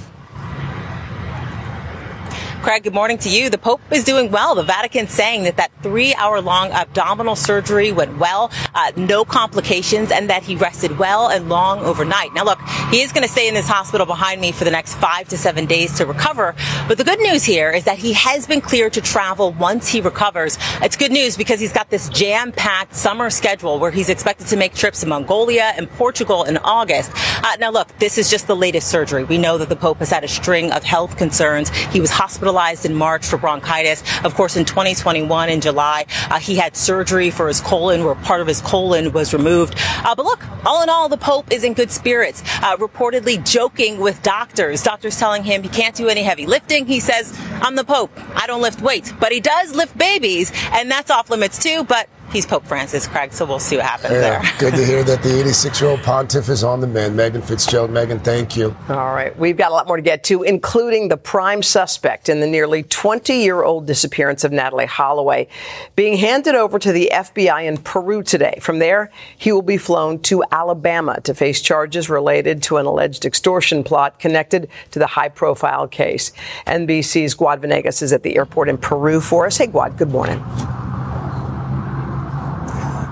Craig, 2.66 2.82
good 2.82 2.94
morning 2.94 3.16
to 3.18 3.28
you. 3.28 3.48
The 3.48 3.58
Pope 3.58 3.80
is 3.92 4.02
doing 4.02 4.32
well. 4.32 4.56
The 4.56 4.64
Vatican 4.64 5.06
saying 5.06 5.44
that 5.44 5.56
that 5.56 5.70
three 5.84 6.12
hour 6.14 6.40
long 6.40 6.72
abdominal 6.72 7.36
surgery 7.36 7.92
went 7.92 8.18
well, 8.18 8.50
uh, 8.74 8.90
no 8.96 9.24
complications, 9.24 10.10
and 10.10 10.28
that 10.30 10.42
he 10.42 10.56
rested 10.56 10.98
well 10.98 11.28
and 11.28 11.48
long 11.48 11.78
overnight. 11.84 12.34
Now, 12.34 12.42
look, 12.42 12.58
he 12.90 13.02
is 13.02 13.12
going 13.12 13.22
to 13.22 13.28
stay 13.28 13.46
in 13.46 13.54
this 13.54 13.68
hospital 13.68 14.04
behind 14.04 14.40
me 14.40 14.50
for 14.50 14.64
the 14.64 14.72
next 14.72 14.96
five 14.96 15.28
to 15.28 15.38
seven 15.38 15.66
days 15.66 15.96
to 15.98 16.06
recover. 16.06 16.56
But 16.88 16.98
the 16.98 17.04
good 17.04 17.20
news 17.20 17.44
here 17.44 17.70
is 17.70 17.84
that 17.84 17.98
he 17.98 18.12
has 18.14 18.48
been 18.48 18.60
cleared 18.60 18.94
to 18.94 19.00
travel 19.00 19.52
once 19.52 19.86
he 19.86 20.00
recovers. 20.00 20.58
It's 20.82 20.96
good 20.96 21.12
news 21.12 21.36
because 21.36 21.60
he's 21.60 21.72
got 21.72 21.88
this 21.88 22.08
jam 22.08 22.50
packed 22.50 22.96
summer 22.96 23.30
schedule 23.30 23.78
where 23.78 23.92
he's 23.92 24.08
expected 24.08 24.48
to 24.48 24.56
make 24.56 24.74
trips 24.74 25.02
to 25.02 25.06
Mongolia 25.06 25.72
and 25.76 25.88
Portugal 25.90 26.42
in 26.42 26.56
August. 26.56 27.12
Uh, 27.14 27.54
now, 27.60 27.70
look, 27.70 27.96
this 28.00 28.18
is 28.18 28.28
just 28.28 28.48
the 28.48 28.56
latest 28.56 28.88
surgery. 28.88 29.22
We 29.22 29.38
know 29.38 29.56
that 29.56 29.68
the 29.68 29.76
Pope 29.76 29.98
has 29.98 30.10
had 30.10 30.24
a 30.24 30.28
string 30.28 30.72
of 30.72 30.82
health 30.82 31.16
concerns. 31.16 31.68
He 31.68 32.00
was 32.00 32.10
hospitalized 32.10 32.55
in 32.56 32.94
March 32.94 33.26
for 33.26 33.36
bronchitis. 33.36 34.02
Of 34.24 34.34
course, 34.34 34.56
in 34.56 34.64
2021, 34.64 35.50
in 35.50 35.60
July, 35.60 36.06
uh, 36.30 36.38
he 36.38 36.56
had 36.56 36.74
surgery 36.74 37.30
for 37.30 37.48
his 37.48 37.60
colon, 37.60 38.02
where 38.02 38.14
part 38.14 38.40
of 38.40 38.46
his 38.46 38.62
colon 38.62 39.12
was 39.12 39.34
removed. 39.34 39.74
Uh, 39.78 40.14
but 40.14 40.24
look, 40.24 40.42
all 40.64 40.82
in 40.82 40.88
all, 40.88 41.08
the 41.08 41.18
Pope 41.18 41.52
is 41.52 41.64
in 41.64 41.74
good 41.74 41.90
spirits, 41.90 42.42
uh, 42.62 42.76
reportedly 42.78 43.44
joking 43.44 44.00
with 44.00 44.22
doctors. 44.22 44.82
Doctors 44.82 45.18
telling 45.18 45.44
him 45.44 45.62
he 45.62 45.68
can't 45.68 45.94
do 45.94 46.08
any 46.08 46.22
heavy 46.22 46.46
lifting. 46.46 46.86
He 46.86 46.98
says, 46.98 47.38
I'm 47.60 47.76
the 47.76 47.84
Pope. 47.84 48.10
I 48.34 48.46
don't 48.46 48.62
lift 48.62 48.80
weights, 48.80 49.12
but 49.12 49.32
he 49.32 49.40
does 49.40 49.74
lift 49.74 49.96
babies, 49.98 50.50
and 50.72 50.90
that's 50.90 51.10
off 51.10 51.28
limits 51.28 51.62
too. 51.62 51.84
But 51.84 52.08
he's 52.32 52.46
Pope 52.46 52.64
Francis, 52.66 53.06
Craig, 53.06 53.32
so 53.32 53.44
we'll 53.44 53.58
see 53.58 53.76
what 53.76 53.86
happens 53.86 54.12
there. 54.12 54.42
Good 54.58 54.74
to 54.74 54.84
hear 54.84 55.02
that 55.04 55.22
the 55.22 55.40
86 55.40 55.80
year 55.80 55.90
old 55.90 56.02
pontiff 56.02 56.48
is 56.48 56.64
on 56.64 56.80
the 56.80 56.86
mend. 56.86 57.16
Megan 57.16 57.42
Fitzgerald. 57.42 57.90
Megan, 57.90 58.18
thank 58.20 58.56
you. 58.56 58.76
All 58.88 59.14
right. 59.14 59.36
We've 59.38 59.56
got 59.56 59.70
a 59.70 59.74
lot 59.74 59.86
more 59.86 59.96
to 59.96 60.02
get 60.02 60.24
to, 60.24 60.42
including 60.42 61.08
the 61.08 61.16
prime 61.16 61.62
suspect 61.62 62.28
in 62.28 62.40
the 62.40 62.46
nearly 62.46 62.82
20 62.82 63.34
year 63.34 63.62
old 63.62 63.86
disappearance 63.86 64.44
of 64.44 64.52
Natalee 64.52 64.86
Holloway 64.86 65.48
being 65.94 66.16
handed 66.16 66.54
over 66.54 66.78
to 66.78 66.92
the 66.92 67.10
FBI 67.12 67.64
in 67.64 67.78
Peru 67.78 68.22
today. 68.22 68.58
From 68.60 68.78
there, 68.78 69.10
he 69.36 69.52
will 69.52 69.62
be 69.62 69.76
flown 69.76 70.20
to 70.22 70.42
Alabama 70.50 71.20
to 71.22 71.34
face 71.34 71.60
charges 71.60 72.08
related 72.08 72.62
to 72.64 72.76
an 72.76 72.86
alleged 72.86 73.24
extortion 73.24 73.84
plot 73.84 74.18
connected 74.18 74.68
to 74.90 74.98
the 74.98 75.06
high 75.06 75.28
profile 75.28 75.86
case. 75.86 76.32
NBC's 76.66 77.34
Guad 77.34 77.60
Venegas 77.60 78.02
is 78.02 78.12
at 78.12 78.22
the 78.22 78.36
airport 78.36 78.68
in 78.68 78.78
Peru 78.78 79.20
for 79.20 79.46
us. 79.46 79.56
Hey, 79.56 79.66
Guad, 79.66 79.96
good 79.96 80.10
morning. 80.10 80.42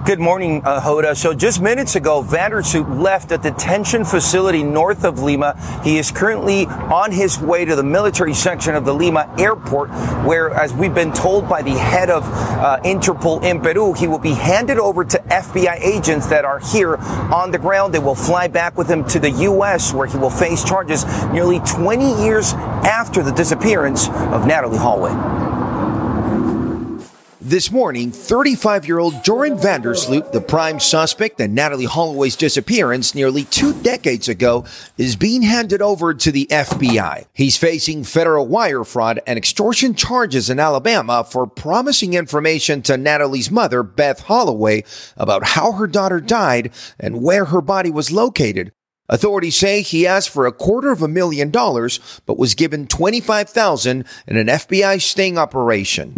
Good 0.04 0.20
morning, 0.20 0.60
uh, 0.66 0.82
Hoda. 0.82 1.16
So 1.16 1.32
just 1.32 1.62
minutes 1.62 1.96
ago, 1.96 2.22
Vandersloot 2.22 3.00
left 3.00 3.32
a 3.32 3.38
detention 3.38 4.04
facility 4.04 4.62
north 4.62 5.02
of 5.02 5.22
Lima. 5.22 5.58
He 5.82 5.96
is 5.96 6.10
currently 6.10 6.66
on 6.66 7.10
his 7.10 7.38
way 7.38 7.64
to 7.64 7.74
the 7.74 7.82
military 7.82 8.34
section 8.34 8.74
of 8.74 8.84
the 8.84 8.92
Lima 8.92 9.34
airport, 9.38 9.88
where, 10.26 10.50
as 10.50 10.74
we've 10.74 10.94
been 10.94 11.14
told 11.14 11.48
by 11.48 11.62
the 11.62 11.70
head 11.70 12.10
of 12.10 12.22
uh, 12.24 12.80
Interpol 12.84 13.42
in 13.44 13.62
Peru, 13.62 13.94
he 13.94 14.06
will 14.06 14.18
be 14.18 14.34
handed 14.34 14.76
over 14.76 15.06
to 15.06 15.16
FBI 15.20 15.80
agents 15.80 16.26
that 16.26 16.44
are 16.44 16.58
here 16.58 16.96
on 16.96 17.50
the 17.50 17.58
ground. 17.58 17.94
They 17.94 17.98
will 17.98 18.14
fly 18.14 18.46
back 18.46 18.76
with 18.76 18.90
him 18.90 19.06
to 19.06 19.18
the 19.18 19.30
U.S., 19.30 19.94
where 19.94 20.06
he 20.06 20.18
will 20.18 20.28
face 20.28 20.62
charges 20.62 21.06
nearly 21.32 21.60
20 21.60 22.22
years 22.22 22.52
after 22.52 23.22
the 23.22 23.32
disappearance 23.32 24.08
of 24.08 24.42
Natalee 24.42 24.76
Holloway. 24.76 25.63
This 27.46 27.70
morning, 27.70 28.10
35 28.10 28.88
year 28.88 28.98
old 28.98 29.22
Joran 29.22 29.58
Vandersloot, 29.58 30.32
the 30.32 30.40
prime 30.40 30.80
suspect 30.80 31.38
in 31.40 31.54
Natalee 31.54 31.84
Holloway's 31.84 32.36
disappearance 32.36 33.14
nearly 33.14 33.44
two 33.44 33.74
decades 33.82 34.30
ago, 34.30 34.64
is 34.96 35.14
being 35.14 35.42
handed 35.42 35.82
over 35.82 36.14
to 36.14 36.32
the 36.32 36.46
FBI. 36.50 37.26
He's 37.34 37.58
facing 37.58 38.04
federal 38.04 38.46
wire 38.46 38.82
fraud 38.82 39.20
and 39.26 39.36
extortion 39.36 39.94
charges 39.94 40.48
in 40.48 40.58
Alabama 40.58 41.22
for 41.22 41.46
promising 41.46 42.14
information 42.14 42.80
to 42.80 42.94
Natalee's 42.94 43.50
mother, 43.50 43.82
Beth 43.82 44.20
Holloway, 44.20 44.82
about 45.14 45.48
how 45.48 45.72
her 45.72 45.86
daughter 45.86 46.22
died 46.22 46.72
and 46.98 47.22
where 47.22 47.44
her 47.44 47.60
body 47.60 47.90
was 47.90 48.10
located. 48.10 48.72
Authorities 49.14 49.54
say 49.54 49.80
he 49.80 50.08
asked 50.08 50.30
for 50.30 50.44
a 50.44 50.50
quarter 50.50 50.90
of 50.90 51.00
a 51.00 51.06
million 51.06 51.52
dollars, 51.52 52.00
but 52.26 52.36
was 52.36 52.56
given 52.56 52.88
25,000 52.88 54.04
in 54.26 54.36
an 54.36 54.48
FBI 54.48 55.00
sting 55.00 55.38
operation. 55.38 56.12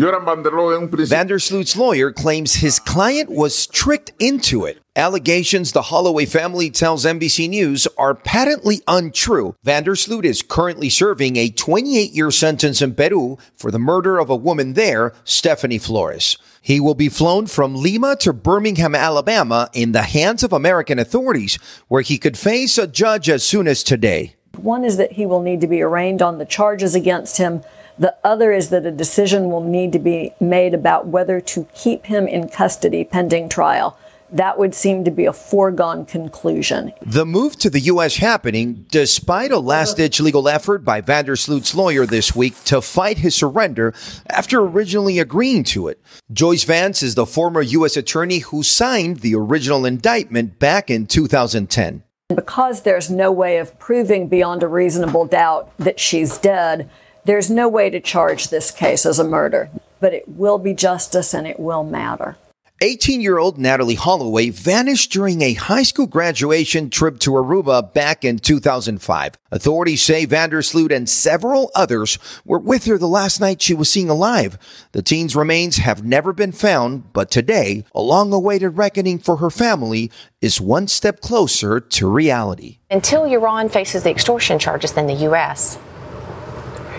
Vandersloot's 1.11 1.77
lawyer 1.77 2.11
claims 2.11 2.55
his 2.55 2.79
client 2.79 3.29
was 3.29 3.67
tricked 3.67 4.13
into 4.19 4.65
it. 4.65 4.79
Allegations 4.97 5.73
the 5.73 5.83
Holloway 5.83 6.25
family 6.25 6.71
tells 6.71 7.05
NBC 7.05 7.51
News 7.51 7.87
are 7.99 8.15
patently 8.15 8.81
untrue. 8.89 9.55
Vandersloot 9.63 10.25
is 10.25 10.41
currently 10.41 10.89
serving 10.89 11.37
a 11.37 11.51
28 11.51 12.13
year 12.13 12.31
sentence 12.31 12.81
in 12.81 12.95
Peru 12.95 13.37
for 13.59 13.71
the 13.71 13.79
murder 13.79 14.19
of 14.19 14.31
a 14.31 14.35
woman 14.35 14.73
there, 14.73 15.13
Stephanie 15.23 15.77
Flores. 15.77 16.39
He 16.63 16.81
will 16.81 16.95
be 16.95 17.11
flown 17.11 17.47
from 17.47 17.75
Lima 17.75 18.17
to 18.21 18.33
Birmingham, 18.33 18.95
Alabama 18.95 19.69
in 19.75 19.93
the 19.93 20.01
hands 20.01 20.43
of 20.43 20.55
American 20.55 20.99
authorities, 20.99 21.59
where 21.89 22.01
he 22.01 22.17
could 22.17 22.39
face 22.39 22.79
a 22.79 22.87
judge 22.87 23.29
as 23.29 23.43
soon 23.43 23.69
as 23.69 23.83
today. 23.83 24.35
One 24.57 24.83
is 24.83 24.97
that 24.97 25.13
he 25.13 25.27
will 25.27 25.43
need 25.43 25.61
to 25.61 25.67
be 25.67 25.83
arraigned 25.83 26.23
on 26.23 26.39
the 26.39 26.47
charges 26.47 26.95
against 26.95 27.37
him. 27.37 27.63
The 27.99 28.17
other 28.25 28.51
is 28.51 28.71
that 28.71 28.87
a 28.87 28.93
decision 28.93 29.51
will 29.51 29.63
need 29.63 29.93
to 29.93 29.99
be 29.99 30.33
made 30.41 30.73
about 30.73 31.07
whether 31.07 31.39
to 31.43 31.69
keep 31.75 32.07
him 32.07 32.27
in 32.27 32.49
custody 32.49 33.05
pending 33.05 33.51
trial. 33.51 33.99
That 34.31 34.59
would 34.59 34.75
seem 34.75 35.05
to 35.05 35.11
be 35.11 35.27
a 35.27 35.33
foregone 35.33 36.05
conclusion. 36.05 36.93
The 37.01 37.25
move 37.25 37.57
to 37.59 37.71
the 37.71 37.81
U.S. 37.81 38.17
happening 38.17 38.87
despite 38.91 39.53
a 39.53 39.59
last 39.59 39.97
ditch 39.97 40.21
legal 40.21 40.49
effort 40.49 40.85
by 40.85 41.01
Vandersloot's 41.01 41.75
lawyer 41.75 42.07
this 42.07 42.35
week 42.35 42.63
to 42.65 42.81
fight 42.81 43.19
his 43.19 43.35
surrender 43.35 43.95
after 44.29 44.61
originally 44.61 45.19
agreeing 45.19 45.65
to 45.65 45.89
it. 45.89 46.01
Joyce 46.33 46.65
Vance 46.65 47.03
is 47.03 47.15
the 47.15 47.27
former 47.27 47.63
U.S. 47.63 47.97
attorney 47.97 48.39
who 48.39 48.63
signed 48.63 49.19
the 49.19 49.35
original 49.35 49.87
indictment 49.87 50.59
back 50.59 50.91
in 50.91 51.07
2010. 51.07 52.03
Because 52.29 52.83
there's 52.83 53.09
no 53.09 53.31
way 53.31 53.59
of 53.59 53.79
proving 53.79 54.29
beyond 54.29 54.65
a 54.65 54.69
reasonable 54.69 55.27
doubt 55.27 55.71
that 55.79 56.01
she's 56.01 56.39
dead, 56.39 56.91
there's 57.25 57.51
no 57.51 57.69
way 57.69 57.91
to 57.91 58.01
charge 58.01 58.49
this 58.49 58.73
case 58.73 59.07
as 59.07 59.21
a 59.21 59.25
murder. 59.25 59.71
But 60.01 60.13
it 60.13 60.29
will 60.29 60.59
be 60.59 60.75
justice 60.75 61.33
and 61.33 61.47
it 61.47 61.61
will 61.61 61.85
matter. 61.85 62.37
18 62.83 63.23
year 63.23 63.39
old 63.39 63.57
Natalee 63.57 63.97
Holloway 63.97 64.51
vanished 64.51 65.11
during 65.11 65.41
a 65.41 65.55
high 65.55 65.83
school 65.83 66.07
graduation 66.07 66.91
trip 66.91 67.19
to 67.21 67.31
Aruba 67.31 67.95
back 67.95 68.23
in 68.23 68.39
2005. 68.39 69.33
Authorities 69.51 70.03
say 70.03 70.27
Vandersloot 70.27 70.95
and 70.95 71.09
several 71.09 71.71
others 71.75 72.19
were 72.45 72.59
with 72.59 72.85
her 72.85 72.99
the 72.99 73.09
last 73.09 73.41
night 73.41 73.63
she 73.63 73.73
was 73.73 73.89
seen 73.89 74.11
alive. 74.11 74.59
The 74.93 75.01
teen's 75.01 75.35
remains 75.35 75.79
have 75.79 76.05
never 76.05 76.35
been 76.35 76.53
found, 76.53 77.15
but 77.15 77.31
today, 77.31 77.85
a 77.95 78.03
long 78.03 78.31
awaited 78.35 78.77
reckoning 78.77 79.21
for 79.21 79.39
her 79.39 79.51
family 79.51 80.11
is 80.43 80.61
one 80.61 80.87
step 80.87 81.21
closer 81.21 81.81
to 81.81 82.11
reality. 82.11 82.79
Until 82.91 83.27
Joran 83.27 83.71
faces 83.71 84.03
the 84.03 84.11
extortion 84.11 84.59
charges 84.59 84.93
in 84.99 85.07
the 85.07 85.15
U.S., 85.15 85.79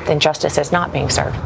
then 0.08 0.20
justice 0.20 0.58
is 0.58 0.72
not 0.72 0.92
being 0.92 1.10
served. 1.10 1.38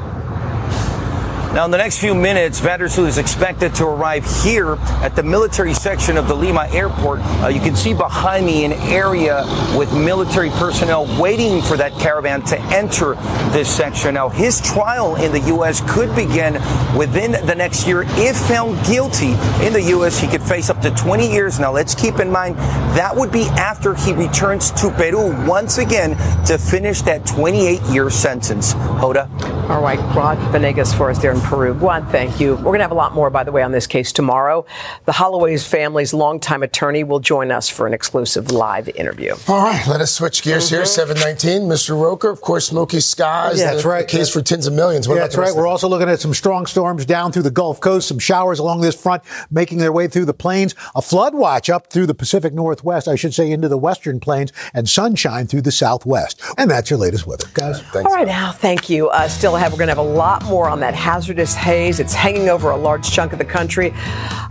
Now, 1.54 1.66
in 1.66 1.72
the 1.72 1.78
next 1.78 2.00
few 2.00 2.16
minutes, 2.16 2.62
Vandersloot 2.62 3.08
is 3.08 3.18
expected 3.18 3.76
to 3.76 3.86
arrive 3.86 4.26
here 4.42 4.78
at 5.04 5.18
the 5.18 5.24
military 5.24 5.74
section 5.74 6.16
of 6.16 6.30
the 6.30 6.34
Lima 6.34 6.66
airport. 6.72 7.20
Uh, 7.20 7.50
you 7.50 7.60
can 7.60 7.76
see 7.76 7.94
behind 7.94 8.46
me 8.46 8.64
an 8.64 8.72
area 8.72 9.44
with 9.78 9.94
military 9.94 10.50
personnel 10.52 11.06
waiting 11.22 11.62
for 11.62 11.76
that 11.76 11.92
caravan 12.00 12.42
to 12.44 12.58
enter 12.74 13.16
this 13.52 13.70
section. 13.70 14.14
Now, 14.14 14.30
his 14.30 14.62
trial 14.62 15.18
in 15.18 15.34
the 15.34 15.42
U.S. 15.48 15.82
could 15.94 16.16
begin 16.16 16.54
within 16.98 17.34
the 17.46 17.54
next 17.54 17.86
year. 17.86 18.06
If 18.08 18.38
found 18.48 18.82
guilty 18.86 19.34
in 19.66 19.74
the 19.74 19.84
U.S., 19.90 20.18
he 20.18 20.30
could 20.30 20.42
face 20.42 20.70
up 20.70 20.82
to 20.84 20.92
20 20.92 21.30
years. 21.30 21.60
Now, 21.60 21.74
let's 21.74 21.94
keep 21.94 22.20
in 22.20 22.32
mind 22.32 22.56
that 22.96 23.14
would 23.14 23.32
be 23.32 23.44
after 23.60 23.94
he 23.94 24.14
returns 24.14 24.72
to 24.72 24.90
Peru 24.92 25.36
once 25.46 25.80
again 25.80 26.12
to 26.46 26.58
finish 26.58 27.02
that 27.02 27.26
28 27.26 27.82
year 27.92 28.10
sentence. 28.10 28.74
Hoda? 28.74 29.30
All 29.70 29.82
right, 29.82 30.00
Guad 30.14 30.38
Venegas 30.54 30.94
for 30.94 31.10
us 31.10 31.22
there 31.22 31.41
Peru. 31.44 31.74
Guad, 31.74 32.10
thank 32.10 32.40
you. 32.40 32.56
We're 32.56 32.64
going 32.64 32.80
to 32.80 32.84
have 32.84 32.92
a 32.92 32.96
lot 32.96 33.14
more, 33.14 33.30
by 33.30 33.44
the 33.44 33.52
way, 33.52 33.64
on 33.64 33.72
this 33.72 33.88
case 33.88 34.12
tomorrow. 34.12 34.66
The 35.06 35.12
Holloway's 35.12 35.66
family's 35.66 36.14
longtime 36.14 36.64
attorney 36.64 37.04
will 37.04 37.20
join 37.20 37.52
us 37.52 37.70
for 37.70 37.88
an 37.88 37.94
exclusive 37.94 38.52
live 38.52 38.90
interview. 38.90 39.36
All 39.48 39.64
right, 39.64 39.86
let 39.88 40.02
us 40.02 40.12
switch 40.12 40.44
gears 40.44 40.70
here. 40.70 40.86
719, 40.86 41.68
Mr. 41.68 42.00
Roker, 42.02 42.30
of 42.30 42.42
course, 42.42 42.68
Smoky 42.68 43.00
Skies. 43.00 43.60
Yeah, 43.60 43.68
the, 43.68 43.74
that's 43.74 43.86
right. 43.86 44.08
The 44.08 44.18
case 44.18 44.30
for 44.30 44.42
tens 44.42 44.68
of 44.68 44.74
millions. 44.74 45.08
What 45.08 45.16
yeah, 45.16 45.22
about 45.22 45.32
that's 45.32 45.38
right. 45.38 45.56
We're 45.56 45.68
also 45.68 45.88
looking 45.88 46.10
at 46.10 46.20
some 46.20 46.34
strong 46.34 46.66
storms 46.66 47.06
down 47.06 47.32
through 47.32 47.44
the 47.44 47.52
Gulf 47.52 47.80
Coast, 47.80 48.08
some 48.08 48.20
showers 48.20 48.60
along 48.60 48.82
this 48.82 48.96
front 48.96 49.24
making 49.50 49.80
their 49.80 49.92
way 49.92 50.08
through 50.08 50.26
the 50.26 50.34
plains, 50.34 50.76
a 50.96 51.02
flood 51.02 51.34
watch 51.34 51.70
up 51.70 51.88
through 51.88 52.06
the 52.06 52.14
Pacific 52.14 52.54
Northwest, 52.54 53.08
I 53.08 53.16
should 53.16 53.34
say, 53.34 53.52
into 53.52 53.68
the 53.68 53.78
western 53.78 54.20
plains, 54.20 54.52
and 54.74 54.88
sunshine 54.88 55.48
through 55.48 55.62
the 55.62 55.72
southwest. 55.72 56.42
And 56.58 56.70
that's 56.70 56.90
your 56.90 57.00
latest 57.00 57.28
weather, 57.28 57.46
guys. 57.54 57.82
All 57.96 58.04
right, 58.04 58.28
now, 58.28 58.52
thank 58.52 58.90
you. 58.90 59.10
Uh, 59.10 59.28
still 59.28 59.56
ahead, 59.56 59.72
we're 59.72 59.78
going 59.78 59.88
to 59.88 59.96
have 59.96 59.98
a 59.98 60.02
lot 60.02 60.44
more 60.46 60.70
on 60.70 60.80
that 60.82 60.96
hazardous 61.32 61.56
haze. 61.56 62.00
It's 62.02 62.14
hanging 62.14 62.50
over 62.50 62.72
a 62.72 62.78
large 62.78 63.10
chunk 63.10 63.32
of 63.32 63.40
the 63.40 63.46
country. 63.46 63.94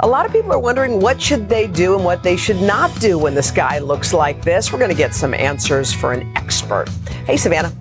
A 0.00 0.08
lot 0.08 0.24
of 0.24 0.32
people 0.32 0.50
are 0.52 0.58
wondering 0.58 0.98
what 1.00 1.20
should 1.20 1.46
they 1.48 1.66
do 1.66 1.94
and 1.94 2.04
what 2.04 2.22
they 2.22 2.36
should 2.38 2.60
not 2.62 2.90
do 3.00 3.18
when 3.18 3.34
the 3.34 3.42
sky 3.42 3.78
looks 3.80 4.14
like 4.14 4.42
this. 4.42 4.72
We're 4.72 4.78
going 4.78 4.90
to 4.90 4.96
get 4.96 5.14
some 5.14 5.34
answers 5.34 5.92
for 5.92 6.12
an 6.12 6.32
expert. 6.36 6.88
Hey, 7.26 7.36
Savannah. 7.36 7.72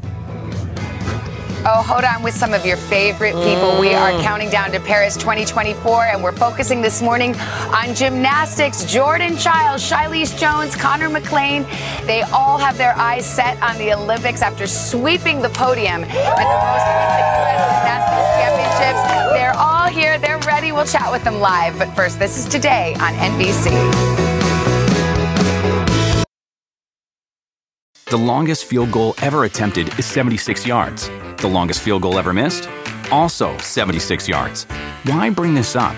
Oh, 1.65 1.83
hold 1.83 2.05
on 2.05 2.23
with 2.23 2.33
some 2.33 2.53
of 2.53 2.65
your 2.65 2.77
favorite 2.77 3.33
people. 3.43 3.79
We 3.81 3.93
are 3.93 4.12
Mm. 4.12 4.23
counting 4.23 4.49
down 4.49 4.71
to 4.71 4.79
Paris 4.79 5.17
2024, 5.17 6.05
and 6.05 6.23
we're 6.23 6.31
focusing 6.31 6.81
this 6.81 7.01
morning 7.01 7.35
on 7.75 7.93
gymnastics. 7.93 8.85
Jordan 8.85 9.35
Chiles, 9.38 9.83
Shilese 9.83 10.38
Jones, 10.39 10.73
Konnor 10.75 11.09
McClain, 11.09 11.65
they 12.07 12.21
all 12.31 12.57
have 12.57 12.77
their 12.77 12.95
eyes 12.97 13.25
set 13.25 13.62
on 13.62 13.77
the 13.77 13.93
Olympics 13.93 14.41
after 14.41 14.65
sweeping 14.67 15.41
the 15.41 15.49
podium 15.49 16.05
at 16.05 16.35
the 16.39 16.47
most 16.47 16.88
recent 16.95 17.27
U.S. 17.43 17.59
Gymnastics 17.75 18.29
Championships. 18.38 18.38
They're 18.38 18.38
all 18.38 18.38
here. 19.99 20.17
They're 20.17 20.39
ready. 20.39 20.71
We'll 20.71 20.85
chat 20.85 21.12
with 21.12 21.23
them 21.23 21.39
live. 21.39 21.77
But 21.77 21.93
first, 21.93 22.19
this 22.19 22.38
is 22.38 22.45
today 22.45 22.95
on 22.99 23.13
NBC. 23.13 23.69
The 28.09 28.17
longest 28.17 28.65
field 28.65 28.91
goal 28.91 29.13
ever 29.21 29.43
attempted 29.43 29.88
is 29.99 30.05
76 30.05 30.65
yards. 30.65 31.09
The 31.38 31.47
longest 31.47 31.81
field 31.81 32.01
goal 32.01 32.17
ever 32.17 32.33
missed? 32.33 32.67
Also 33.12 33.55
76 33.59 34.27
yards. 34.27 34.63
Why 35.03 35.29
bring 35.29 35.53
this 35.53 35.75
up? 35.75 35.95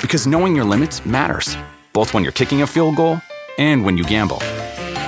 Because 0.00 0.26
knowing 0.26 0.56
your 0.56 0.64
limits 0.64 1.06
matters, 1.06 1.56
both 1.92 2.12
when 2.12 2.24
you're 2.24 2.32
kicking 2.32 2.62
a 2.62 2.66
field 2.66 2.96
goal 2.96 3.20
and 3.58 3.84
when 3.84 3.96
you 3.96 4.04
gamble. 4.04 4.38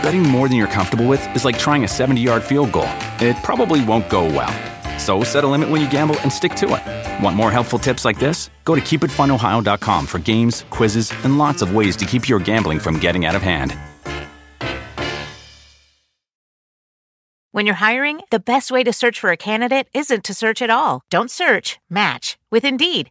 Betting 0.02 0.22
more 0.22 0.48
than 0.48 0.56
you're 0.56 0.68
comfortable 0.68 1.08
with 1.08 1.26
is 1.34 1.44
like 1.44 1.58
trying 1.58 1.82
a 1.84 1.88
70 1.88 2.20
yard 2.20 2.44
field 2.44 2.70
goal, 2.70 2.88
it 3.20 3.36
probably 3.42 3.84
won't 3.84 4.08
go 4.08 4.24
well. 4.24 4.75
So 5.06 5.22
set 5.22 5.44
a 5.44 5.46
limit 5.46 5.68
when 5.68 5.80
you 5.80 5.88
gamble 5.88 6.18
and 6.22 6.32
stick 6.32 6.56
to 6.56 6.66
it. 6.74 7.24
Want 7.24 7.36
more 7.36 7.52
helpful 7.52 7.78
tips 7.78 8.04
like 8.04 8.18
this? 8.18 8.50
Go 8.64 8.74
to 8.74 8.80
keepitfunohio.com 8.80 10.06
for 10.06 10.18
games, 10.18 10.64
quizzes, 10.70 11.12
and 11.22 11.38
lots 11.38 11.62
of 11.62 11.76
ways 11.76 11.94
to 11.98 12.04
keep 12.04 12.28
your 12.28 12.40
gambling 12.40 12.80
from 12.80 12.98
getting 12.98 13.24
out 13.24 13.36
of 13.36 13.42
hand. 13.42 13.76
When 17.52 17.66
you're 17.66 17.76
hiring, 17.76 18.20
the 18.30 18.40
best 18.40 18.72
way 18.72 18.82
to 18.82 18.92
search 18.92 19.20
for 19.20 19.30
a 19.30 19.36
candidate 19.36 19.88
isn't 19.94 20.24
to 20.24 20.34
search 20.34 20.60
at 20.60 20.70
all. 20.70 21.02
Don't 21.08 21.30
search, 21.30 21.78
match 21.88 22.36
with 22.50 22.64
Indeed. 22.64 23.10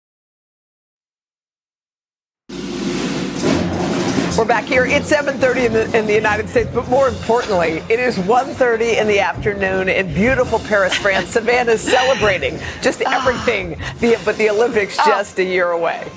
We're 4.41 4.47
back 4.47 4.63
here. 4.63 4.87
It's 4.87 5.07
7:30 5.07 5.65
in 5.65 5.73
the, 5.73 5.95
in 5.95 6.07
the 6.07 6.15
United 6.15 6.49
States, 6.49 6.67
but 6.73 6.89
more 6.89 7.07
importantly, 7.07 7.83
it 7.89 7.99
is 7.99 8.17
1:30 8.17 8.99
in 8.99 9.07
the 9.07 9.19
afternoon 9.19 9.87
in 9.87 10.11
beautiful 10.15 10.57
Paris, 10.57 10.95
France. 10.95 11.29
Savannah's 11.29 11.79
celebrating 11.79 12.59
just 12.81 13.03
ah. 13.05 13.19
everything, 13.19 13.79
the, 13.99 14.19
but 14.25 14.35
the 14.39 14.49
Olympics 14.49 14.97
ah. 14.97 15.05
just 15.05 15.37
a 15.37 15.43
year 15.43 15.69
away. 15.69 16.07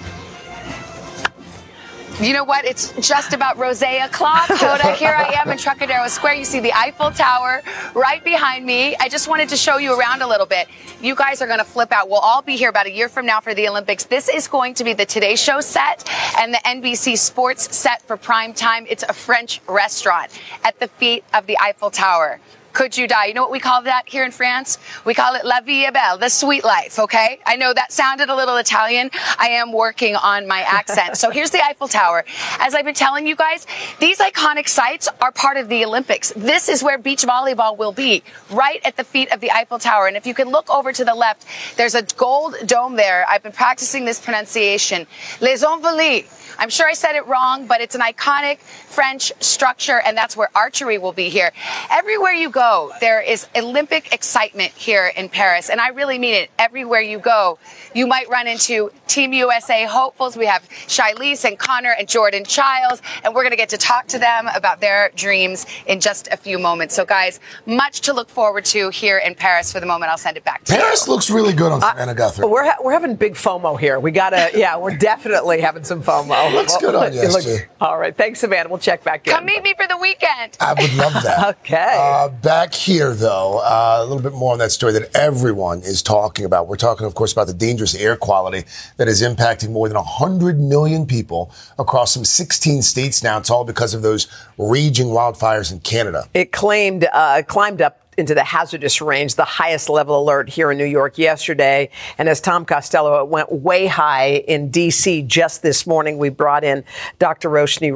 You 2.20 2.33
know 2.33 2.44
what? 2.44 2.64
It's 2.64 2.92
just 3.07 3.33
about 3.33 3.59
rose 3.59 3.83
o'clock. 3.83 4.46
Hoda, 4.46 4.94
here 4.96 5.12
I 5.16 5.33
am 5.33 5.50
in 5.50 5.59
Trocadero 5.59 6.09
Square. 6.09 6.35
You 6.35 6.44
see 6.44 6.61
the 6.61 6.72
Eiffel 6.72 7.11
Tower 7.11 7.61
right 7.92 8.22
behind 8.22 8.64
me. 8.64 8.94
I 9.00 9.09
just 9.09 9.27
wanted 9.27 9.48
to 9.48 9.57
show 9.57 9.79
you 9.79 9.98
around 9.98 10.22
a 10.22 10.29
little 10.29 10.46
bit. 10.46 10.68
You 11.03 11.16
guys 11.16 11.42
are 11.42 11.46
going 11.48 11.59
to 11.59 11.64
flip 11.64 11.90
out. 11.90 12.09
We'll 12.09 12.20
all 12.20 12.40
be 12.40 12.57
here 12.57 12.70
about 12.70 12.87
a 12.87 12.92
year 12.92 13.09
from 13.09 13.27
now 13.27 13.40
for 13.40 13.53
the 13.53 13.68
Olympics. 13.68 14.05
This 14.05 14.29
is 14.29 14.46
going 14.46 14.74
to 14.74 14.85
be 14.85 14.92
the 14.92 15.05
Today 15.05 15.35
Show 15.35 15.61
set 15.61 16.09
and 16.38 16.55
the 16.55 16.59
NBC 16.59 17.18
Sports 17.18 17.77
set 17.77 18.00
for 18.03 18.16
prime 18.16 18.55
time. 18.55 18.87
It's 18.88 19.03
a 19.03 19.12
French 19.12 19.61
restaurant 19.68 20.31
at 20.62 20.79
the 20.79 20.87
feet 20.87 21.24
of 21.35 21.46
the 21.46 21.59
Eiffel 21.59 21.90
Tower. 21.90 22.38
Could 22.75 22.99
you 22.99 23.07
die? 23.07 23.27
You 23.27 23.35
know 23.35 23.43
what 23.43 23.53
we 23.53 23.61
call 23.61 23.83
that 23.83 24.03
here 24.07 24.25
in 24.25 24.33
France? 24.33 24.79
We 25.05 25.15
call 25.15 25.37
it 25.37 25.45
La 25.47 25.61
Vie 25.61 25.89
Belle, 25.93 26.19
the 26.19 26.29
sweet 26.29 26.65
life, 26.65 26.99
okay? 26.99 27.39
I 27.47 27.55
know 27.55 27.73
that 27.73 27.93
sounded 27.93 28.29
a 28.29 28.35
little 28.35 28.57
Italian. 28.57 29.11
I 29.39 29.51
am 29.51 29.73
working 29.73 30.17
on 30.17 30.49
my 30.49 30.61
accent. 30.69 31.17
so 31.17 31.31
here's 31.31 31.51
the 31.51 31.65
Eiffel 31.65 31.87
Tower. 31.87 32.25
As 32.59 32.75
I've 32.75 32.85
been 32.85 32.93
telling 32.93 33.29
you 33.29 33.37
guys, 33.37 33.69
these 34.01 34.19
iconic 34.19 34.69
sites 34.69 35.09
are 35.21 35.31
part 35.31 35.57
of 35.57 35.69
the 35.69 35.85
Olympics. 35.85 36.33
This 36.35 36.69
is 36.69 36.83
where 36.83 36.99
beach 36.99 37.23
volleyball 37.23 37.79
will 37.79 37.93
be, 37.93 38.25
right 38.51 38.81
at 38.85 38.97
the 38.97 39.05
feet 39.05 39.33
of 39.33 39.41
the 39.41 39.53
Eiffel 39.53 39.79
Tower. 39.79 40.09
And 40.09 40.17
if 40.17 40.27
you 40.27 40.35
can 40.35 40.49
look 40.49 40.69
over 40.69 40.93
to 40.93 41.05
the 41.05 41.15
left, 41.15 41.47
there's 41.77 41.95
a 41.95 42.03
gold 42.03 42.57
dome 42.67 42.97
there. 42.97 43.25
I've 43.29 43.45
been 43.45 43.53
practicing 43.53 44.05
this 44.05 44.21
pronunciation. 44.21 45.07
Les 45.41 45.63
Invalides 45.63 46.43
I'm 46.59 46.71
sure 46.71 46.87
I 46.87 46.95
said 46.95 47.14
it 47.17 47.27
wrong, 47.27 47.67
but 47.67 47.81
it's 47.81 47.95
an 47.95 48.01
iconic 48.01 48.59
French 48.61 49.33
structure, 49.40 50.01
and 50.05 50.17
that's 50.17 50.37
where 50.37 50.49
archery 50.55 50.99
will 50.99 51.12
be 51.12 51.29
here. 51.29 51.51
Everywhere 51.90 52.33
you 52.33 52.51
go, 52.51 52.93
there 53.01 53.21
is 53.21 53.47
Olympic 53.57 54.12
excitement 54.12 54.73
here 54.73 55.12
in 55.17 55.29
Paris, 55.29 55.69
and 55.71 55.81
I 55.81 55.88
really 55.88 56.19
mean 56.19 56.35
it. 56.35 56.51
Everywhere 56.59 57.01
you 57.01 57.19
go, 57.19 57.59
you 57.95 58.07
might 58.07 58.29
run 58.29 58.47
into 58.47 58.90
Team 59.07 59.33
USA 59.33 59.85
hopefuls. 59.85 60.37
We 60.37 60.47
have 60.47 60.69
Shilese 60.69 61.45
and 61.45 61.59
Konnor 61.59 61.95
and 61.99 62.09
Jordan 62.09 62.45
Chiles, 62.45 63.03
and 63.25 63.35
we're 63.35 63.43
going 63.43 63.51
to 63.53 63.57
get 63.57 63.69
to 63.71 63.79
talk 63.79 64.07
to 64.09 64.19
them 64.19 64.49
about 64.55 64.81
their 64.81 65.11
dreams 65.17 65.67
in 65.87 66.01
just 66.01 66.29
a 66.29 66.37
few 66.37 66.59
moments. 66.59 66.95
So, 66.95 67.05
guys, 67.05 67.40
much 67.67 68.01
to 68.03 68.12
look 68.12 68.29
forward 68.29 68.64
to 68.67 68.90
here 68.90 69.19
in 69.19 69.35
Paris. 69.35 69.73
For 69.73 69.81
the 69.81 69.87
moment, 69.87 70.11
I'll 70.11 70.19
send 70.19 70.37
it 70.37 70.45
back 70.45 70.64
to 70.64 70.73
Paris 70.75 71.07
you. 71.07 71.12
looks 71.12 71.31
really 71.31 71.53
good 71.53 71.73
on 71.73 71.83
uh, 71.83 71.90
Savannah 71.90 72.14
Guthrie. 72.14 72.47
We're 72.47 72.64
ha- 72.64 72.77
we're 72.83 72.93
having 72.93 73.17
big 73.17 73.35
FOMO 73.35 73.79
here. 73.79 73.99
We 73.99 74.11
gotta, 74.11 74.51
yeah, 74.55 74.77
we're 74.77 74.97
definitely 74.97 75.61
having 75.61 75.85
some 75.85 76.03
FOMO. 76.03 76.43
Looks 76.52 76.76
good 76.78 76.94
on 76.94 77.12
you, 77.12 77.22
It 77.22 77.30
looks- 77.30 77.62
All 77.80 77.98
right, 77.98 78.16
thanks, 78.16 78.40
Savannah. 78.40 78.68
We'll 78.68 78.78
check 78.78 79.04
back 79.04 79.26
in. 79.26 79.33
Come 79.33 79.44
meet 79.44 79.62
me 79.62 79.74
for 79.76 79.87
the 79.87 79.96
weekend. 79.96 80.57
I 80.61 80.72
would 80.74 80.94
love 80.94 81.12
that. 81.22 81.57
okay. 81.61 81.96
Uh, 81.98 82.28
back 82.28 82.74
here, 82.74 83.14
though, 83.14 83.59
uh, 83.59 83.98
a 84.00 84.04
little 84.04 84.22
bit 84.22 84.33
more 84.33 84.52
on 84.52 84.59
that 84.59 84.72
story 84.72 84.92
that 84.92 85.14
everyone 85.16 85.80
is 85.83 86.02
talking 86.02 86.44
about. 86.44 86.68
We're 86.68 86.76
talking, 86.76 87.07
of 87.07 87.14
course, 87.14 87.33
about 87.33 87.46
the 87.46 87.54
dangerous 87.54 87.94
air 87.94 88.16
quality 88.16 88.64
that 88.96 89.09
is 89.09 89.22
impacting 89.22 89.70
more 89.70 89.88
than 89.88 89.96
100 89.96 90.59
million 90.61 91.07
people 91.07 91.52
across 91.78 92.12
some 92.12 92.24
16 92.24 92.83
states 92.83 93.22
now. 93.22 93.38
It's 93.38 93.50
all 93.50 93.64
because 93.64 93.94
of 93.94 94.02
those 94.02 94.26
raging 94.59 95.09
wildfires 95.09 95.72
in 95.72 95.80
Canada. 95.80 96.28
It 96.35 96.52
claimed 96.52 97.07
uh, 97.12 97.42
climbed 97.42 97.83
up 97.83 98.04
into 98.16 98.35
the 98.35 98.44
hazardous 98.44 99.00
range, 99.00 99.35
the 99.35 99.44
highest 99.44 99.88
level 99.88 100.20
alert 100.20 100.48
here 100.48 100.70
in 100.70 100.79
New 100.79 100.85
York 100.85 101.18
yesterday. 101.18 101.90
And 102.18 102.29
as 102.29 102.40
Tom 102.40 102.64
Costello, 102.64 103.22
it 103.22 103.29
went 103.29 103.50
way 103.50 103.87
high 103.87 104.44
in 104.46 104.70
D.C. 104.70 105.22
just 105.22 105.62
this 105.62 105.87
morning. 105.87 106.18
We 106.18 106.29
brought 106.29 106.64
in 106.64 106.85
Dr. 107.18 107.50
Roshini 107.50 107.92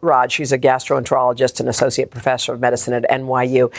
Raj. 0.00 0.32
She's 0.32 0.52
a 0.52 0.58
gastroenterologist 0.58 1.60
and 1.60 1.68
associate 1.68 2.10
professor 2.10 2.52
of 2.54 2.60
medicine 2.60 2.94
at 2.94 3.04
NYU. 3.10 3.72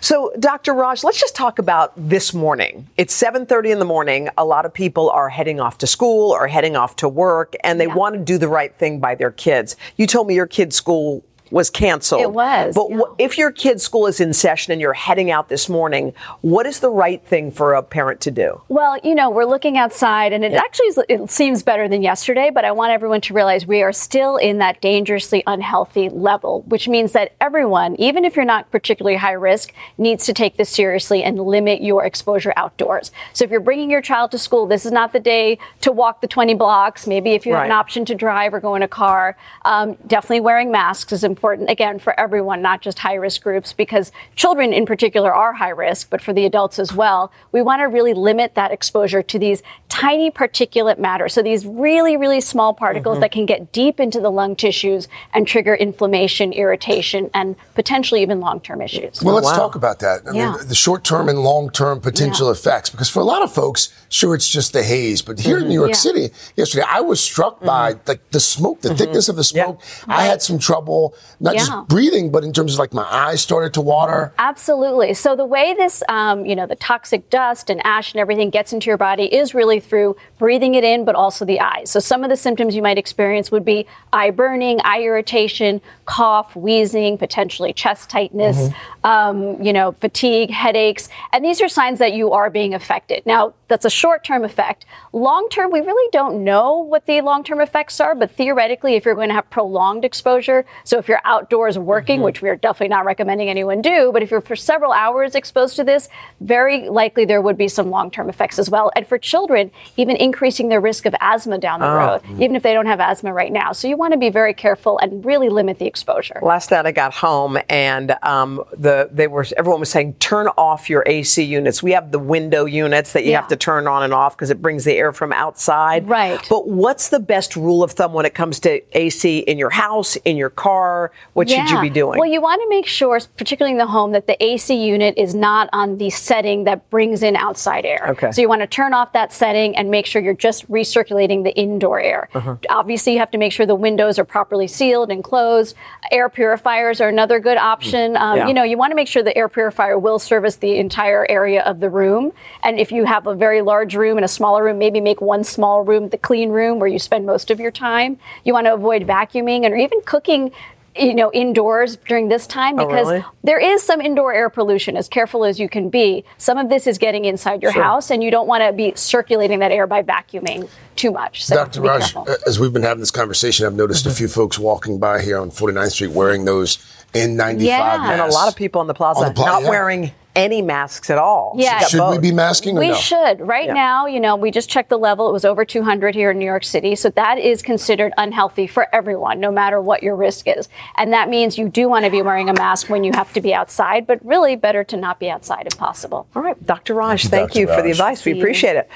So, 0.00 0.32
Dr. 0.38 0.74
Raj, 0.74 1.04
let's 1.04 1.20
just 1.20 1.34
talk 1.34 1.58
about 1.58 1.92
this 1.96 2.34
morning. 2.34 2.86
It's 2.96 3.14
7:30 3.14 3.70
in 3.70 3.78
the 3.78 3.84
morning. 3.84 4.28
A 4.36 4.44
lot 4.44 4.66
of 4.66 4.74
people 4.74 5.10
are 5.10 5.28
heading 5.28 5.60
off 5.60 5.78
to 5.78 5.86
school 5.86 6.30
or 6.30 6.46
heading 6.46 6.76
off 6.76 6.96
to 6.96 7.08
work, 7.08 7.54
and 7.62 7.80
they 7.80 7.86
want 7.86 8.14
to 8.14 8.20
do 8.20 8.38
the 8.38 8.48
right 8.48 8.74
thing 8.76 9.00
by 9.00 9.14
their 9.14 9.30
kids. 9.30 9.76
You 9.96 10.06
told 10.06 10.26
me 10.26 10.34
your 10.34 10.46
kid's 10.46 10.76
school 10.76 11.24
was 11.54 11.70
canceled. 11.70 12.20
It 12.20 12.32
was, 12.32 12.74
But 12.74 12.88
wh- 12.92 13.14
if 13.16 13.38
your 13.38 13.52
kid's 13.52 13.84
school 13.84 14.08
is 14.08 14.18
in 14.18 14.32
session 14.32 14.72
and 14.72 14.80
you're 14.80 14.92
heading 14.92 15.30
out 15.30 15.48
this 15.48 15.68
morning, 15.68 16.12
what 16.40 16.66
is 16.66 16.80
the 16.80 16.90
right 16.90 17.24
thing 17.24 17.52
for 17.52 17.74
a 17.74 17.82
parent 17.82 18.20
to 18.22 18.32
do? 18.32 18.60
Well, 18.68 18.98
you 19.04 19.14
know, 19.14 19.30
we're 19.30 19.44
looking 19.44 19.78
outside, 19.78 20.32
and 20.32 20.44
it 20.44 20.52
actually 20.54 20.86
is, 20.86 21.00
it 21.08 21.30
seems 21.30 21.62
better 21.62 21.86
than 21.86 22.02
yesterday. 22.02 22.50
But 22.52 22.64
I 22.64 22.72
want 22.72 22.90
everyone 22.90 23.20
to 23.20 23.34
realize 23.34 23.68
we 23.68 23.82
are 23.82 23.92
still 23.92 24.36
in 24.36 24.58
that 24.58 24.80
dangerously 24.80 25.44
unhealthy 25.46 26.08
level, 26.08 26.62
which 26.62 26.88
means 26.88 27.12
that 27.12 27.36
everyone, 27.40 27.94
even 28.00 28.24
if 28.24 28.34
you're 28.34 28.44
not 28.44 28.72
particularly 28.72 29.16
high 29.16 29.32
risk, 29.32 29.72
needs 29.96 30.26
to 30.26 30.32
take 30.32 30.56
this 30.56 30.70
seriously 30.70 31.22
and 31.22 31.38
limit 31.38 31.80
your 31.80 32.04
exposure 32.04 32.52
outdoors. 32.56 33.12
So 33.32 33.44
if 33.44 33.52
you're 33.52 33.60
bringing 33.60 33.92
your 33.92 34.02
child 34.02 34.32
to 34.32 34.38
school, 34.38 34.66
this 34.66 34.84
is 34.84 34.90
not 34.90 35.12
the 35.12 35.20
day 35.20 35.58
to 35.82 35.92
walk 35.92 36.20
the 36.20 36.26
20 36.26 36.54
blocks. 36.54 37.06
Maybe 37.06 37.30
if 37.30 37.46
you 37.46 37.54
have 37.54 37.66
an 37.66 37.70
option 37.70 38.04
to 38.06 38.16
drive 38.16 38.52
or 38.52 38.58
go 38.58 38.74
in 38.74 38.82
a 38.82 38.88
car, 38.88 39.36
um, 39.64 39.96
definitely 40.08 40.40
wearing 40.40 40.72
masks 40.72 41.12
is 41.12 41.22
important 41.22 41.43
again 41.52 41.98
for 41.98 42.18
everyone, 42.18 42.62
not 42.62 42.80
just 42.80 42.98
high 42.98 43.14
risk 43.14 43.42
groups, 43.42 43.72
because 43.72 44.10
children 44.34 44.72
in 44.72 44.86
particular 44.86 45.32
are 45.32 45.52
high 45.52 45.68
risk, 45.68 46.10
but 46.10 46.20
for 46.20 46.32
the 46.32 46.46
adults 46.46 46.78
as 46.78 46.92
well. 46.92 47.30
We 47.52 47.62
want 47.62 47.80
to 47.80 47.84
really 47.84 48.14
limit 48.14 48.54
that 48.54 48.72
exposure 48.72 49.22
to 49.22 49.38
these 49.38 49.62
tiny 49.88 50.30
particulate 50.30 50.98
matter. 50.98 51.28
So 51.28 51.42
these 51.42 51.66
really, 51.66 52.16
really 52.16 52.40
small 52.40 52.74
particles 52.74 53.18
Mhm. 53.18 53.20
that 53.20 53.32
can 53.32 53.46
get 53.46 53.72
deep 53.72 54.00
into 54.00 54.20
the 54.20 54.30
lung 54.30 54.56
tissues 54.56 55.06
and 55.32 55.46
trigger 55.46 55.74
inflammation, 55.74 56.52
irritation, 56.52 57.30
and 57.32 57.54
potentially 57.74 58.22
even 58.22 58.40
long 58.40 58.60
term 58.60 58.80
issues. 58.80 59.22
Well, 59.22 59.36
let's 59.36 59.52
talk 59.52 59.74
about 59.74 60.00
that. 60.00 60.22
I 60.26 60.32
Yeah. 60.34 60.52
mean, 60.52 60.68
the 60.68 60.74
short 60.74 61.04
term 61.04 61.28
and 61.28 61.38
long 61.38 61.70
term 61.70 62.00
potential 62.00 62.50
effects. 62.50 62.90
Because 62.90 63.08
for 63.08 63.20
a 63.20 63.24
lot 63.24 63.42
of 63.42 63.52
folks, 63.52 63.90
sure, 64.08 64.34
it's 64.34 64.48
just 64.48 64.72
the 64.72 64.82
haze. 64.82 65.22
But 65.22 65.38
here 65.40 65.58
in 65.58 65.64
New 65.64 65.68
mm-hmm. 65.68 65.74
York 65.74 65.90
Yeah. 65.90 65.96
City 65.96 66.30
yesterday, 66.56 66.84
I 66.88 67.00
was 67.00 67.20
struck 67.20 67.60
by 67.60 67.92
mm-hmm. 67.92 68.08
like 68.08 68.30
the 68.30 68.40
smoke, 68.40 68.80
the 68.80 68.88
mm-hmm. 68.88 68.98
thickness 68.98 69.28
of 69.28 69.36
the 69.36 69.44
smoke. 69.44 69.80
I 70.08 70.24
had 70.24 70.42
some 70.42 70.58
trouble, 70.58 71.14
not 71.40 71.54
Yeah. 71.54 71.60
just 71.60 71.88
breathing, 71.88 72.30
but 72.30 72.44
in 72.44 72.52
terms 72.52 72.74
of 72.74 72.78
like 72.78 72.92
my 72.92 73.06
eyes 73.10 73.40
started 73.40 73.74
to 73.74 73.80
water. 73.80 74.32
Absolutely. 74.38 75.14
So 75.14 75.36
the 75.36 75.44
way 75.44 75.74
this, 75.74 76.02
um, 76.08 76.46
you 76.46 76.54
know, 76.54 76.66
the 76.66 76.76
toxic 76.76 77.28
dust 77.30 77.70
and 77.70 77.84
ash 77.84 78.12
and 78.12 78.20
everything 78.20 78.50
gets 78.50 78.72
into 78.72 78.86
your 78.86 78.96
body 78.96 79.24
is 79.24 79.54
really 79.54 79.80
through 79.80 80.16
breathing 80.38 80.74
it 80.74 80.84
in, 80.84 81.04
but 81.04 81.14
also 81.14 81.44
the 81.44 81.60
eyes. 81.60 81.90
So 81.90 82.00
some 82.00 82.24
of 82.24 82.30
the 82.30 82.36
symptoms 82.36 82.76
you 82.76 82.82
might 82.82 82.98
experience 82.98 83.50
would 83.50 83.64
be 83.64 83.86
eye 84.12 84.30
burning, 84.30 84.80
eye 84.84 85.02
irritation, 85.02 85.80
cough, 86.04 86.54
wheezing, 86.54 87.18
potentially 87.18 87.72
chest 87.72 88.10
tightness, 88.10 88.70
um, 89.02 89.60
you 89.62 89.72
know, 89.72 89.92
fatigue, 89.92 90.50
headaches, 90.50 91.08
and 91.32 91.44
these 91.44 91.60
are 91.60 91.68
signs 91.68 91.98
that 91.98 92.12
you 92.12 92.32
are 92.32 92.50
being 92.50 92.74
affected. 92.74 93.24
Now 93.26 93.54
that's 93.68 93.84
a 93.84 93.90
short-term 93.90 94.44
effect. 94.44 94.84
Long-term, 95.12 95.70
we 95.70 95.80
really 95.80 96.08
don't 96.12 96.44
know 96.44 96.78
what 96.78 97.06
the 97.06 97.20
long-term 97.20 97.60
effects 97.60 98.00
are, 98.00 98.14
but 98.14 98.30
theoretically, 98.30 98.94
if 98.94 99.04
you're 99.04 99.14
going 99.14 99.28
to 99.28 99.34
have 99.34 99.48
prolonged 99.50 100.04
exposure, 100.04 100.64
so 100.84 100.98
if 100.98 101.08
you're 101.08 101.13
outdoors 101.24 101.78
working, 101.78 102.16
mm-hmm. 102.16 102.24
which 102.24 102.42
we 102.42 102.48
are 102.48 102.56
definitely 102.56 102.88
not 102.88 103.04
recommending 103.04 103.48
anyone 103.48 103.82
do, 103.82 104.10
but 104.12 104.22
if 104.22 104.30
you're 104.30 104.40
for 104.40 104.56
several 104.56 104.92
hours 104.92 105.34
exposed 105.34 105.76
to 105.76 105.84
this, 105.84 106.08
very 106.40 106.88
likely 106.88 107.24
there 107.24 107.40
would 107.40 107.56
be 107.56 107.68
some 107.68 107.90
long-term 107.90 108.28
effects 108.28 108.58
as 108.58 108.70
well. 108.70 108.90
And 108.96 109.06
for 109.06 109.18
children, 109.18 109.70
even 109.96 110.16
increasing 110.16 110.68
their 110.68 110.80
risk 110.80 111.06
of 111.06 111.14
asthma 111.20 111.58
down 111.58 111.80
the 111.80 111.86
Oh. 111.86 111.96
road, 111.96 112.22
mm-hmm. 112.22 112.42
even 112.42 112.56
if 112.56 112.62
they 112.62 112.72
don't 112.72 112.86
have 112.86 113.00
asthma 113.00 113.32
right 113.32 113.52
now. 113.52 113.72
So 113.72 113.88
you 113.88 113.96
want 113.96 114.12
to 114.12 114.18
be 114.18 114.30
very 114.30 114.54
careful 114.54 114.98
and 114.98 115.24
really 115.24 115.48
limit 115.48 115.78
the 115.78 115.86
exposure. 115.86 116.38
Last 116.42 116.70
night 116.70 116.86
I 116.86 116.92
got 116.92 117.14
home 117.14 117.58
and 117.68 118.16
um, 118.22 118.62
the 118.76 119.08
they 119.12 119.26
were 119.26 119.46
everyone 119.56 119.80
was 119.80 119.90
saying 119.90 120.14
turn 120.14 120.48
off 120.56 120.88
your 120.88 121.02
AC 121.06 121.42
units. 121.42 121.82
We 121.82 121.92
have 121.92 122.10
the 122.10 122.18
window 122.18 122.64
units 122.64 123.12
that 123.12 123.24
you 123.24 123.34
have 123.34 123.48
to 123.48 123.56
turn 123.56 123.86
on 123.86 124.02
and 124.02 124.12
off 124.12 124.36
because 124.36 124.50
it 124.50 124.60
brings 124.62 124.84
the 124.84 124.94
air 124.94 125.12
from 125.12 125.32
outside. 125.32 126.08
Right. 126.08 126.40
But 126.48 126.68
what's 126.68 127.08
the 127.10 127.20
best 127.20 127.56
rule 127.56 127.82
of 127.82 127.92
thumb 127.92 128.12
when 128.12 128.26
it 128.26 128.34
comes 128.34 128.60
to 128.60 128.80
AC 128.98 129.38
in 129.40 129.58
your 129.58 129.70
house, 129.70 130.16
in 130.16 130.36
your 130.36 130.50
car? 130.50 131.03
What 131.32 131.48
should 131.48 131.68
you 131.70 131.80
be 131.80 131.90
doing? 131.90 132.18
Well, 132.18 132.28
you 132.28 132.40
want 132.40 132.60
to 132.62 132.68
make 132.68 132.86
sure, 132.86 133.18
particularly 133.36 133.72
in 133.72 133.78
the 133.78 133.86
home, 133.86 134.12
that 134.12 134.26
the 134.26 134.42
AC 134.42 134.74
unit 134.74 135.14
is 135.16 135.34
not 135.34 135.68
on 135.72 135.98
the 135.98 136.10
setting 136.10 136.64
that 136.64 136.88
brings 136.90 137.22
in 137.22 137.36
outside 137.36 137.84
air. 137.84 138.06
Okay. 138.10 138.30
So 138.32 138.40
you 138.40 138.48
want 138.48 138.62
to 138.62 138.66
turn 138.66 138.94
off 138.94 139.12
that 139.12 139.32
setting 139.32 139.76
and 139.76 139.90
make 139.90 140.06
sure 140.06 140.22
you're 140.22 140.34
just 140.34 140.70
recirculating 140.70 141.44
the 141.44 141.54
indoor 141.54 142.00
air. 142.00 142.28
Uh-huh. 142.34 142.56
Obviously, 142.68 143.12
you 143.14 143.18
have 143.18 143.30
to 143.32 143.38
make 143.38 143.52
sure 143.52 143.66
the 143.66 143.74
windows 143.74 144.18
are 144.18 144.24
properly 144.24 144.66
sealed 144.66 145.10
and 145.10 145.22
closed. 145.24 145.74
Air 146.10 146.28
purifiers 146.28 147.00
are 147.00 147.08
another 147.08 147.38
good 147.40 147.56
option. 147.58 148.16
Um, 148.16 148.36
Yeah. 148.36 148.48
You 148.48 148.54
know, 148.54 148.62
you 148.62 148.76
want 148.76 148.90
to 148.90 148.96
make 148.96 149.08
sure 149.08 149.22
the 149.22 149.36
air 149.36 149.48
purifier 149.48 149.98
will 149.98 150.18
service 150.18 150.56
the 150.56 150.76
entire 150.76 151.26
area 151.30 151.62
of 151.62 151.80
the 151.80 151.88
room. 151.90 152.32
And 152.62 152.78
if 152.78 152.92
you 152.92 153.04
have 153.04 153.26
a 153.26 153.34
very 153.34 153.62
large 153.62 153.94
room 153.94 154.16
and 154.18 154.24
a 154.24 154.28
smaller 154.28 154.62
room, 154.64 154.78
maybe 154.78 155.00
make 155.00 155.20
one 155.20 155.44
small 155.44 155.82
room 155.84 156.08
the 156.08 156.18
clean 156.18 156.50
room 156.50 156.78
where 156.78 156.88
you 156.88 156.98
spend 156.98 157.26
most 157.26 157.50
of 157.50 157.60
your 157.60 157.70
time. 157.70 158.18
You 158.44 158.52
want 158.52 158.66
to 158.66 158.74
avoid 158.74 159.06
vacuuming 159.06 159.64
and 159.64 159.80
even 159.80 160.00
cooking. 160.02 160.52
You 160.96 161.14
know, 161.14 161.32
indoors 161.32 161.96
during 161.96 162.28
this 162.28 162.46
time 162.46 162.78
Oh, 162.78 162.86
because 162.86 163.08
really? 163.08 163.24
there 163.42 163.58
is 163.58 163.82
some 163.82 164.00
indoor 164.00 164.32
air 164.32 164.48
pollution, 164.48 164.96
as 164.96 165.08
careful 165.08 165.44
as 165.44 165.58
you 165.58 165.68
can 165.68 165.88
be. 165.90 166.24
Some 166.38 166.56
of 166.56 166.68
this 166.68 166.86
is 166.86 166.98
getting 166.98 167.24
inside 167.24 167.62
your 167.62 167.72
Sure. 167.72 167.82
house, 167.82 168.10
and 168.10 168.22
you 168.22 168.30
don't 168.30 168.46
want 168.46 168.62
to 168.62 168.72
be 168.72 168.92
circulating 168.94 169.58
that 169.58 169.72
air 169.72 169.88
by 169.88 170.02
vacuuming 170.02 170.68
too 170.94 171.10
much. 171.10 171.44
So 171.44 171.56
Dr. 171.56 171.80
be 171.80 171.88
Raj, 171.88 172.12
careful. 172.12 172.36
as 172.46 172.60
we've 172.60 172.72
been 172.72 172.84
having 172.84 173.00
this 173.00 173.10
conversation, 173.10 173.66
I've 173.66 173.74
noticed 173.74 174.06
a 174.06 174.10
mm-hmm. 174.10 174.18
few 174.18 174.28
folks 174.28 174.56
walking 174.58 174.98
by 175.00 175.20
here 175.20 175.38
on 175.38 175.50
49th 175.50 175.90
Street 175.92 176.12
wearing 176.12 176.44
those 176.44 176.78
N95 177.12 177.66
masks. 177.68 178.10
And 178.12 178.20
a 178.20 178.34
lot 178.34 178.48
of 178.48 178.54
people 178.54 178.80
on 178.80 178.86
the 178.86 178.94
plaza 178.94 179.20
On 179.20 179.26
the 179.26 179.34
pla- 179.34 179.46
not 179.46 179.62
yeah. 179.62 179.68
wearing 179.70 180.12
any 180.36 180.62
masks 180.62 181.10
at 181.10 181.18
all. 181.18 181.54
Yeah. 181.56 181.80
Got 181.80 181.90
Should 181.90 182.10
we 182.10 182.18
be 182.18 182.32
masking 182.32 182.76
or 182.76 182.80
We 182.80 182.88
no? 182.88 182.94
should. 182.94 183.40
Right 183.40 183.66
Yeah. 183.66 183.74
now, 183.74 184.06
you 184.06 184.18
know, 184.20 184.34
we 184.36 184.50
just 184.50 184.68
checked 184.68 184.88
the 184.90 184.98
level. 184.98 185.28
It 185.28 185.32
was 185.32 185.44
over 185.44 185.64
200 185.64 186.14
here 186.14 186.30
in 186.32 186.38
New 186.38 186.44
York 186.44 186.64
City. 186.64 186.94
So 186.96 187.10
that 187.10 187.38
is 187.38 187.62
considered 187.62 188.12
unhealthy 188.18 188.66
for 188.66 188.88
everyone, 188.92 189.38
no 189.40 189.50
matter 189.50 189.80
what 189.80 190.02
your 190.02 190.16
risk 190.16 190.46
is. 190.48 190.68
And 190.96 191.12
that 191.12 191.28
means 191.28 191.56
you 191.58 191.68
do 191.68 191.88
want 191.88 192.04
to 192.04 192.10
be 192.10 192.22
wearing 192.22 192.48
a 192.48 192.54
mask 192.54 192.88
when 192.90 193.04
you 193.04 193.12
have 193.14 193.32
to 193.34 193.40
be 193.40 193.54
outside, 193.54 194.06
but 194.06 194.18
really 194.24 194.56
better 194.56 194.82
to 194.84 194.96
not 194.96 195.20
be 195.20 195.30
outside 195.30 195.66
if 195.66 195.78
possible. 195.78 196.26
All 196.34 196.42
right, 196.42 196.66
Dr. 196.66 196.94
Raj, 196.94 197.26
thank 197.26 197.50
Dr. 197.50 197.60
you 197.60 197.66
for 197.66 197.76
the 197.76 197.88
Raj. 197.88 197.90
advice. 197.92 198.24
We 198.24 198.32
See 198.32 198.38
you. 198.38 198.42
appreciate 198.42 198.76
it. 198.76 198.88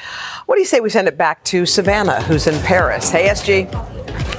What 0.47 0.57
do 0.57 0.61
you 0.61 0.67
say 0.67 0.81
we 0.81 0.91
send 0.91 1.09
it 1.09 1.17
back 1.17 1.45
to 1.45 1.67
Savannah, 1.67 2.23
who's 2.23 2.47
in 2.47 2.59
Paris? 2.63 3.11
Hey, 3.11 3.29
SG. 3.29 4.38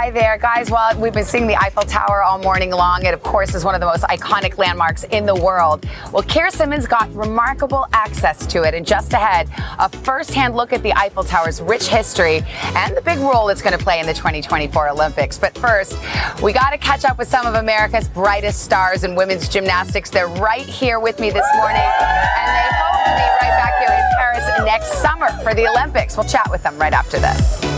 Hi 0.00 0.10
there, 0.10 0.38
guys. 0.38 0.70
Well, 0.70 0.96
we've 0.96 1.12
been 1.12 1.24
seeing 1.24 1.48
the 1.48 1.56
Eiffel 1.56 1.82
Tower 1.82 2.22
all 2.22 2.38
morning 2.38 2.70
long. 2.70 3.04
It, 3.04 3.14
of 3.14 3.22
course, 3.24 3.56
is 3.56 3.64
one 3.64 3.74
of 3.74 3.80
the 3.80 3.86
most 3.88 4.04
iconic 4.04 4.56
landmarks 4.56 5.02
in 5.02 5.26
the 5.26 5.34
world. 5.34 5.84
Well, 6.12 6.22
Keir 6.22 6.50
Simmons 6.50 6.86
got 6.86 7.12
remarkable 7.12 7.84
access 7.92 8.46
to 8.46 8.62
it. 8.62 8.74
And 8.74 8.86
just 8.86 9.12
ahead, 9.12 9.48
a 9.80 9.88
first-hand 9.88 10.54
look 10.54 10.72
at 10.72 10.84
the 10.84 10.92
Eiffel 10.92 11.24
Tower's 11.24 11.60
rich 11.60 11.88
history 11.88 12.44
and 12.76 12.96
the 12.96 13.00
big 13.00 13.18
role 13.18 13.48
it's 13.48 13.60
going 13.60 13.76
to 13.76 13.84
play 13.84 13.98
in 13.98 14.06
the 14.06 14.14
2024 14.14 14.90
Olympics. 14.90 15.36
But 15.36 15.58
first, 15.58 15.98
we 16.44 16.52
got 16.52 16.70
to 16.70 16.78
catch 16.78 17.04
up 17.04 17.18
with 17.18 17.26
some 17.26 17.44
of 17.44 17.54
America's 17.54 18.06
brightest 18.06 18.62
stars 18.62 19.02
in 19.02 19.16
women's 19.16 19.48
gymnastics. 19.48 20.10
They're 20.10 20.28
right 20.28 20.64
here 20.64 21.00
with 21.00 21.18
me 21.18 21.30
this 21.30 21.46
morning, 21.56 21.82
and 21.82 22.54
they 22.54 22.68
hope 22.70 23.04
to 23.04 23.10
be 23.10 23.28
right 23.42 23.58
back 23.58 23.78
here 23.80 23.98
in 23.98 24.16
Paris 24.16 24.64
next 24.64 25.02
summer 25.02 25.32
for 25.42 25.54
the 25.54 25.66
Olympics. 25.66 26.16
We'll 26.16 26.28
chat 26.28 26.48
with 26.52 26.62
them 26.62 26.78
right 26.78 26.92
after 26.92 27.18
this. 27.18 27.77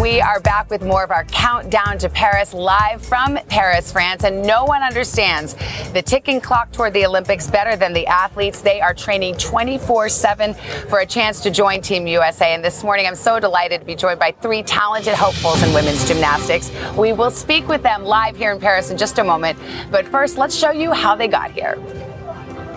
We 0.00 0.20
are 0.20 0.40
back 0.40 0.68
with 0.70 0.82
more 0.82 1.04
of 1.04 1.10
our 1.10 1.24
countdown 1.24 1.96
to 1.98 2.08
Paris 2.08 2.52
live 2.52 3.04
from 3.04 3.38
Paris, 3.48 3.90
France. 3.90 4.24
And 4.24 4.42
no 4.42 4.64
one 4.64 4.82
understands 4.82 5.54
the 5.92 6.02
ticking 6.02 6.40
clock 6.40 6.72
toward 6.72 6.92
the 6.92 7.06
Olympics 7.06 7.48
better 7.50 7.76
than 7.76 7.92
the 7.92 8.06
athletes. 8.06 8.60
They 8.60 8.80
are 8.80 8.92
training 8.92 9.36
24 9.36 10.08
7 10.08 10.54
for 10.88 11.00
a 11.00 11.06
chance 11.06 11.40
to 11.42 11.50
join 11.50 11.80
Team 11.80 12.06
USA. 12.06 12.54
And 12.54 12.64
this 12.64 12.82
morning, 12.82 13.06
I'm 13.06 13.14
so 13.14 13.40
delighted 13.40 13.80
to 13.80 13.86
be 13.86 13.94
joined 13.94 14.18
by 14.18 14.32
three 14.32 14.62
talented 14.62 15.14
hopefuls 15.14 15.62
in 15.62 15.72
women's 15.72 16.06
gymnastics. 16.06 16.70
We 16.96 17.12
will 17.12 17.30
speak 17.30 17.66
with 17.68 17.82
them 17.82 18.04
live 18.04 18.36
here 18.36 18.52
in 18.52 18.60
Paris 18.60 18.90
in 18.90 18.98
just 18.98 19.18
a 19.18 19.24
moment. 19.24 19.58
But 19.90 20.06
first, 20.06 20.36
let's 20.36 20.54
show 20.54 20.72
you 20.72 20.92
how 20.92 21.16
they 21.16 21.28
got 21.28 21.52
here. 21.52 21.76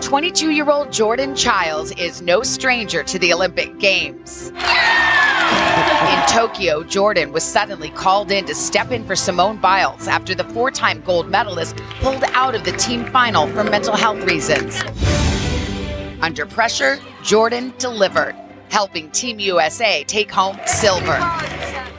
22 0.00 0.50
year 0.50 0.70
old 0.70 0.90
Jordan 0.90 1.36
Chiles 1.36 1.92
is 1.92 2.22
no 2.22 2.42
stranger 2.42 3.02
to 3.02 3.18
the 3.18 3.32
Olympic 3.32 3.78
Games. 3.78 4.48
In 4.50 6.26
Tokyo, 6.26 6.82
Jordan 6.82 7.32
was 7.32 7.44
suddenly 7.44 7.90
called 7.90 8.30
in 8.30 8.46
to 8.46 8.54
step 8.54 8.92
in 8.92 9.04
for 9.04 9.14
Simone 9.14 9.58
Biles 9.58 10.08
after 10.08 10.34
the 10.34 10.44
four 10.44 10.70
time 10.70 11.02
gold 11.02 11.28
medalist 11.28 11.76
pulled 12.00 12.24
out 12.24 12.54
of 12.54 12.64
the 12.64 12.72
team 12.72 13.04
final 13.06 13.46
for 13.48 13.64
mental 13.64 13.94
health 13.94 14.24
reasons. 14.24 14.80
Under 16.22 16.46
pressure, 16.46 16.98
Jordan 17.22 17.74
delivered, 17.78 18.34
helping 18.70 19.10
Team 19.10 19.38
USA 19.40 20.04
take 20.04 20.30
home 20.30 20.58
silver. 20.66 21.18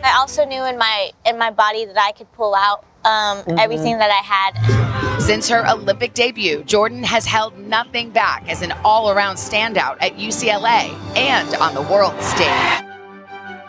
I 0.04 0.16
also 0.18 0.46
knew 0.46 0.64
in 0.66 0.78
my 0.78 1.12
in 1.26 1.38
my 1.38 1.52
body 1.52 1.86
that 1.86 1.98
I 2.00 2.12
could 2.14 2.32
pull 2.32 2.56
out 2.56 2.86
um, 3.06 3.40
mm-hmm. 3.40 3.60
everything 3.60 3.98
that 3.98 4.10
I 4.12 4.24
had. 4.24 5.22
Since 5.22 5.50
her 5.50 5.70
Olympic 5.70 6.14
debut, 6.14 6.64
Jordan 6.64 7.04
has 7.04 7.26
held 7.26 7.58
nothing 7.58 8.10
back 8.10 8.48
as 8.50 8.62
an 8.62 8.72
all-around 8.84 9.36
standout 9.36 9.98
at 10.02 10.18
UCLA 10.18 10.94
and 11.16 11.54
on 11.56 11.74
the 11.76 11.82
world 11.84 12.20
stage. 12.22 12.88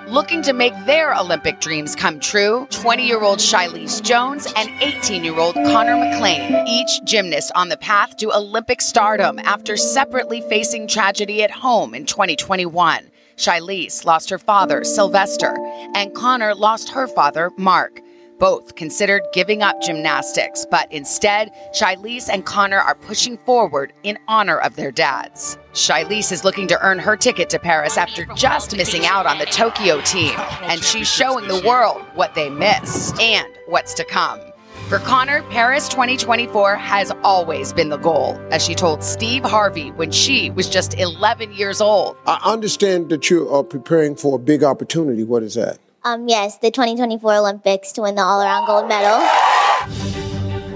Looking 0.09 0.43
to 0.43 0.53
make 0.53 0.75
their 0.85 1.15
Olympic 1.15 1.61
dreams 1.61 1.97
come 1.97 2.21
true, 2.21 2.67
20 2.71 3.07
year 3.07 3.23
old 3.23 3.39
Shilese 3.39 4.03
Jones 4.03 4.47
and 4.57 4.69
18 4.83 5.25
year 5.25 5.39
old 5.39 5.55
Konnor 5.55 5.97
McClain, 5.97 6.67
each 6.69 7.03
gymnast 7.05 7.51
on 7.55 7.71
the 7.71 7.79
path 7.79 8.17
to 8.19 8.31
Olympic 8.37 8.83
stardom 8.83 9.39
after 9.39 9.77
separately 9.77 10.43
facing 10.51 10.87
tragedy 10.87 11.43
at 11.43 11.51
home 11.51 11.95
in 11.95 12.05
2021. 12.05 13.11
Shilese 13.37 14.05
lost 14.05 14.29
her 14.29 14.39
father, 14.39 14.85
Sylvester, 14.85 15.57
and 15.95 16.15
Konnor 16.15 16.55
lost 16.55 16.91
her 16.91 17.07
father, 17.09 17.51
Mark. 17.57 18.01
Both 18.43 18.75
considered 18.75 19.23
giving 19.33 19.63
up 19.63 19.81
gymnastics, 19.81 20.67
but 20.69 20.91
instead, 20.91 21.53
Shilese 21.73 22.29
and 22.29 22.45
Konnor 22.45 22.81
are 22.81 22.97
pushing 22.97 23.39
forward 23.39 23.93
in 24.03 24.19
honor 24.27 24.59
of 24.59 24.75
their 24.75 24.91
dads. 24.91 25.57
Shilese 25.75 26.33
is 26.33 26.43
looking 26.43 26.67
to 26.67 26.85
earn 26.85 26.99
her 26.99 27.17
ticket 27.17 27.49
to 27.51 27.61
Paris 27.61 27.97
after 27.97 28.25
just 28.35 28.77
missing 28.77 29.07
out 29.07 29.27
on 29.27 29.39
the 29.39 29.47
Tokyo 29.47 30.01
team, 30.01 30.35
and 30.63 30.83
she's 30.83 31.07
showing 31.09 31.47
the 31.47 31.63
world 31.65 32.03
what 32.15 32.35
they 32.35 32.51
missed 32.51 33.17
and 33.21 33.47
what's 33.69 33.95
to 33.95 34.05
come. 34.05 34.41
For 34.89 34.99
Konnor, 34.99 35.49
Paris 35.51 35.89
2024 35.89 36.75
has 36.75 37.13
always 37.23 37.73
been 37.73 37.91
the 37.91 37.97
goal, 37.97 38.37
as 38.51 38.65
she 38.65 38.75
told 38.75 39.05
Steve 39.05 39.45
Harvey 39.45 39.93
when 39.93 40.11
she 40.11 40.51
was 40.51 40.69
just 40.69 40.99
11 40.99 41.53
years 41.53 41.81
old. 41.81 42.17
I 42.27 42.41
understand 42.45 43.09
that 43.11 43.31
you 43.31 43.49
are 43.51 43.63
preparing 43.63 44.17
for 44.17 44.35
a 44.35 44.41
big 44.41 44.65
opportunity. 44.65 45.23
What 45.23 45.45
is 45.45 45.55
that? 45.55 45.79
Um, 46.05 46.27
yes, 46.29 46.59
the 46.59 46.73
2024 46.73 47.37
Olympics 47.37 47.93
to 47.93 48.03
win 48.03 48.17
the 48.17 48.23
all 48.23 48.43
around 48.43 48.67
gold 48.67 48.89
medal. 48.89 49.21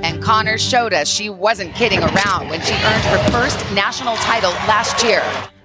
And 0.05 0.23
Konnor 0.23 0.57
showed 0.57 0.93
us 0.93 1.09
she 1.09 1.31
wasn't 1.31 1.75
kidding 1.75 1.99
around 1.99 2.49
when 2.49 2.61
she 2.61 2.75
earned 2.75 3.05
her 3.05 3.31
first 3.31 3.59
national 3.75 4.15
title 4.17 4.51
last 4.69 5.05
year. 5.05 5.25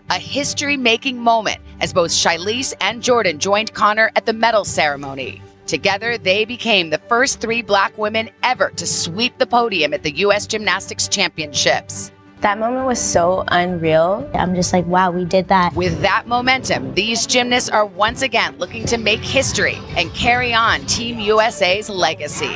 A 0.09 0.15
history 0.15 0.77
making 0.77 1.19
moment 1.19 1.59
as 1.79 1.93
both 1.93 2.09
Shilese 2.09 2.73
and 2.81 3.03
Jordan 3.03 3.37
joined 3.37 3.73
Konnor 3.75 4.11
at 4.15 4.25
the 4.25 4.33
medal 4.33 4.65
ceremony. 4.65 5.43
Together, 5.67 6.17
they 6.17 6.43
became 6.43 6.89
the 6.89 6.97
first 6.97 7.39
three 7.39 7.61
black 7.61 7.95
women 7.99 8.31
ever 8.41 8.71
to 8.71 8.87
sweep 8.87 9.37
the 9.37 9.45
podium 9.45 9.93
at 9.93 10.01
the 10.01 10.17
U.S. 10.17 10.47
Gymnastics 10.47 11.07
Championships. 11.07 12.11
That 12.41 12.57
moment 12.57 12.87
was 12.87 12.99
so 12.99 13.43
unreal. 13.49 14.27
I'm 14.33 14.55
just 14.55 14.73
like, 14.73 14.87
wow, 14.87 15.11
we 15.11 15.25
did 15.25 15.47
that. 15.49 15.75
With 15.75 16.01
that 16.01 16.25
momentum, 16.25 16.91
these 16.95 17.27
gymnasts 17.27 17.69
are 17.69 17.85
once 17.85 18.23
again 18.23 18.57
looking 18.57 18.83
to 18.87 18.97
make 18.97 19.19
history 19.19 19.77
and 19.95 20.11
carry 20.15 20.51
on 20.51 20.83
Team 20.87 21.19
USA's 21.19 21.87
legacy. 21.87 22.55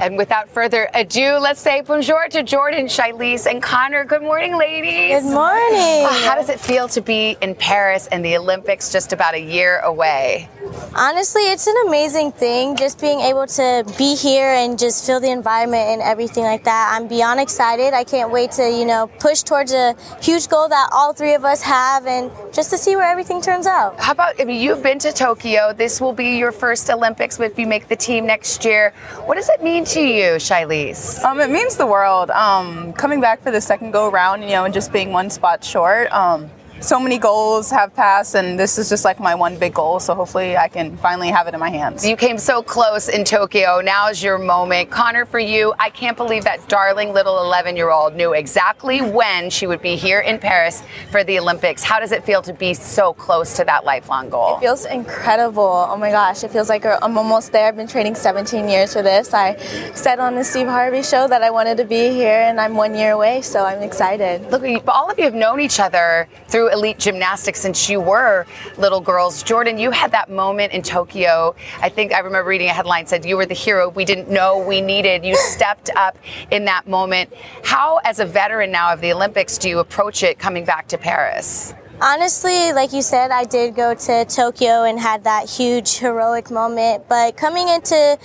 And 0.00 0.16
without 0.16 0.48
further 0.48 0.88
ado, 0.94 1.36
let's 1.38 1.60
say 1.60 1.82
bonjour 1.82 2.26
to 2.30 2.42
Jordan, 2.42 2.86
Shilese, 2.86 3.44
and 3.44 3.62
Konnor. 3.62 4.06
Good 4.06 4.22
morning, 4.22 4.56
ladies. 4.56 5.22
Good 5.22 5.30
morning. 5.30 6.06
Uh, 6.06 6.24
how 6.24 6.36
does 6.36 6.48
it 6.48 6.58
feel 6.58 6.88
to 6.88 7.02
be 7.02 7.36
in 7.42 7.54
Paris 7.54 8.06
and 8.06 8.24
the 8.24 8.34
Olympics 8.38 8.90
just 8.90 9.12
about 9.12 9.34
a 9.34 9.38
year 9.38 9.80
away? 9.80 10.48
Honestly, 10.94 11.42
it's 11.42 11.66
an 11.66 11.74
amazing 11.86 12.32
thing 12.32 12.76
just 12.76 12.98
being 12.98 13.20
able 13.20 13.46
to 13.46 13.84
be 13.98 14.16
here 14.16 14.48
and 14.48 14.78
just 14.78 15.06
feel 15.06 15.20
the 15.20 15.30
environment 15.30 15.86
and 15.88 16.00
everything 16.00 16.44
like 16.44 16.64
that. 16.64 16.96
I'm 16.96 17.06
beyond 17.06 17.38
excited. 17.38 17.92
I 17.92 18.04
can't 18.04 18.30
wait 18.30 18.52
to, 18.52 18.70
you 18.70 18.86
know, 18.86 19.10
push 19.18 19.42
towards 19.42 19.74
a 19.74 19.94
huge 20.22 20.48
goal 20.48 20.66
that 20.68 20.88
all 20.92 21.12
three 21.12 21.34
of 21.34 21.44
us 21.44 21.60
have 21.60 22.06
and 22.06 22.30
just 22.54 22.70
to 22.70 22.78
see 22.78 22.96
where 22.96 23.04
everything 23.04 23.42
turns 23.42 23.66
out. 23.66 24.00
How 24.00 24.12
about, 24.12 24.40
I 24.40 24.44
mean, 24.44 24.62
you've 24.62 24.82
been 24.82 24.98
to 25.00 25.12
Tokyo. 25.12 25.74
This 25.74 26.00
will 26.00 26.14
be 26.14 26.38
your 26.38 26.52
first 26.52 26.88
Olympics 26.88 27.38
if 27.38 27.58
you 27.58 27.66
make 27.66 27.88
the 27.88 27.96
team 27.96 28.24
next 28.24 28.64
year. 28.64 28.94
What 29.26 29.34
does 29.34 29.50
it 29.50 29.62
mean 29.62 29.84
to 29.90 30.00
you, 30.00 30.36
Shilese? 30.36 31.22
Um, 31.24 31.40
it 31.40 31.50
means 31.50 31.76
the 31.76 31.86
world. 31.86 32.30
Um, 32.30 32.92
coming 32.92 33.20
back 33.20 33.42
for 33.42 33.50
the 33.50 33.60
second 33.60 33.90
go 33.90 34.08
around, 34.08 34.42
you 34.42 34.50
know, 34.50 34.64
and 34.64 34.72
just 34.72 34.92
being 34.92 35.10
one 35.12 35.30
spot 35.30 35.64
short. 35.64 36.12
Um, 36.12 36.48
so 36.80 36.98
many 36.98 37.18
goals 37.18 37.70
have 37.70 37.94
passed, 37.94 38.34
and 38.34 38.58
this 38.58 38.78
is 38.78 38.88
just 38.88 39.04
like 39.04 39.20
my 39.20 39.34
one 39.34 39.58
big 39.58 39.74
goal. 39.74 40.00
So 40.00 40.14
hopefully, 40.14 40.56
I 40.56 40.68
can 40.68 40.96
finally 40.96 41.28
have 41.28 41.46
it 41.46 41.54
in 41.54 41.60
my 41.60 41.70
hands. 41.70 42.06
You 42.06 42.16
came 42.16 42.38
so 42.38 42.62
close 42.62 43.08
in 43.08 43.24
Tokyo. 43.24 43.80
Now 43.80 44.08
is 44.08 44.22
your 44.22 44.38
moment, 44.38 44.90
Konnor. 44.90 45.26
For 45.26 45.38
you, 45.38 45.74
I 45.78 45.90
can't 45.90 46.16
believe 46.16 46.44
that 46.44 46.68
darling 46.68 47.12
little 47.12 47.34
11-year-old 47.34 48.16
knew 48.16 48.32
exactly 48.32 49.02
when 49.02 49.50
she 49.50 49.66
would 49.66 49.82
be 49.82 49.96
here 49.96 50.20
in 50.20 50.38
Paris 50.38 50.82
for 51.10 51.22
the 51.22 51.38
Olympics. 51.38 51.82
How 51.82 52.00
does 52.00 52.12
it 52.12 52.24
feel 52.24 52.42
to 52.42 52.52
be 52.52 52.72
so 52.72 53.12
close 53.12 53.56
to 53.56 53.64
that 53.64 53.84
lifelong 53.84 54.30
goal? 54.30 54.56
It 54.56 54.60
feels 54.60 54.86
incredible. 54.86 55.86
Oh 55.88 55.96
my 55.96 56.10
gosh, 56.10 56.44
it 56.44 56.50
feels 56.50 56.68
like 56.68 56.86
I'm 56.86 57.18
almost 57.18 57.52
there. 57.52 57.68
I've 57.68 57.76
been 57.76 57.88
training 57.88 58.14
17 58.14 58.68
years 58.68 58.94
for 58.94 59.02
this. 59.02 59.34
I 59.34 59.56
said 59.94 60.18
on 60.18 60.34
the 60.34 60.44
Steve 60.44 60.66
Harvey 60.66 61.02
show 61.02 61.28
that 61.28 61.42
I 61.42 61.50
wanted 61.50 61.76
to 61.76 61.84
be 61.84 62.08
here, 62.10 62.40
and 62.40 62.58
I'm 62.60 62.74
one 62.74 62.94
year 62.94 63.12
away, 63.12 63.42
so 63.42 63.64
I'm 63.64 63.82
excited. 63.82 64.50
Look, 64.50 64.62
all 64.88 65.10
of 65.10 65.18
you 65.18 65.24
have 65.24 65.34
known 65.34 65.60
each 65.60 65.78
other 65.78 66.28
through 66.48 66.69
elite 66.72 66.98
gymnastics 66.98 67.60
since 67.60 67.88
you 67.88 68.00
were 68.00 68.46
little 68.78 69.00
girls. 69.00 69.42
Jordan, 69.42 69.78
you 69.78 69.90
had 69.90 70.12
that 70.12 70.30
moment 70.30 70.72
in 70.72 70.82
Tokyo. 70.82 71.54
I 71.80 71.88
think 71.88 72.12
I 72.12 72.20
remember 72.20 72.48
reading 72.48 72.68
a 72.68 72.72
headline 72.72 73.06
said 73.06 73.24
you 73.24 73.36
were 73.36 73.46
the 73.46 73.54
hero 73.54 73.88
we 73.88 74.04
didn't 74.04 74.30
know 74.30 74.58
we 74.58 74.80
needed. 74.80 75.24
You 75.24 75.36
stepped 75.54 75.90
up 75.96 76.16
in 76.50 76.64
that 76.66 76.86
moment. 76.88 77.32
How, 77.64 77.98
as 78.04 78.20
a 78.20 78.26
veteran 78.26 78.70
now 78.70 78.92
of 78.92 79.00
the 79.00 79.12
Olympics, 79.12 79.58
do 79.58 79.68
you 79.68 79.78
approach 79.78 80.22
it 80.22 80.38
coming 80.38 80.64
back 80.64 80.88
to 80.88 80.98
Paris? 80.98 81.74
Honestly, 82.02 82.72
like 82.72 82.94
you 82.94 83.02
said, 83.02 83.30
I 83.30 83.44
did 83.44 83.74
go 83.74 83.92
to 83.92 84.24
Tokyo 84.24 84.84
and 84.84 84.98
had 84.98 85.24
that 85.24 85.50
huge 85.50 85.98
heroic 85.98 86.50
moment. 86.50 87.06
But 87.08 87.36
coming 87.36 87.68
into 87.68 88.18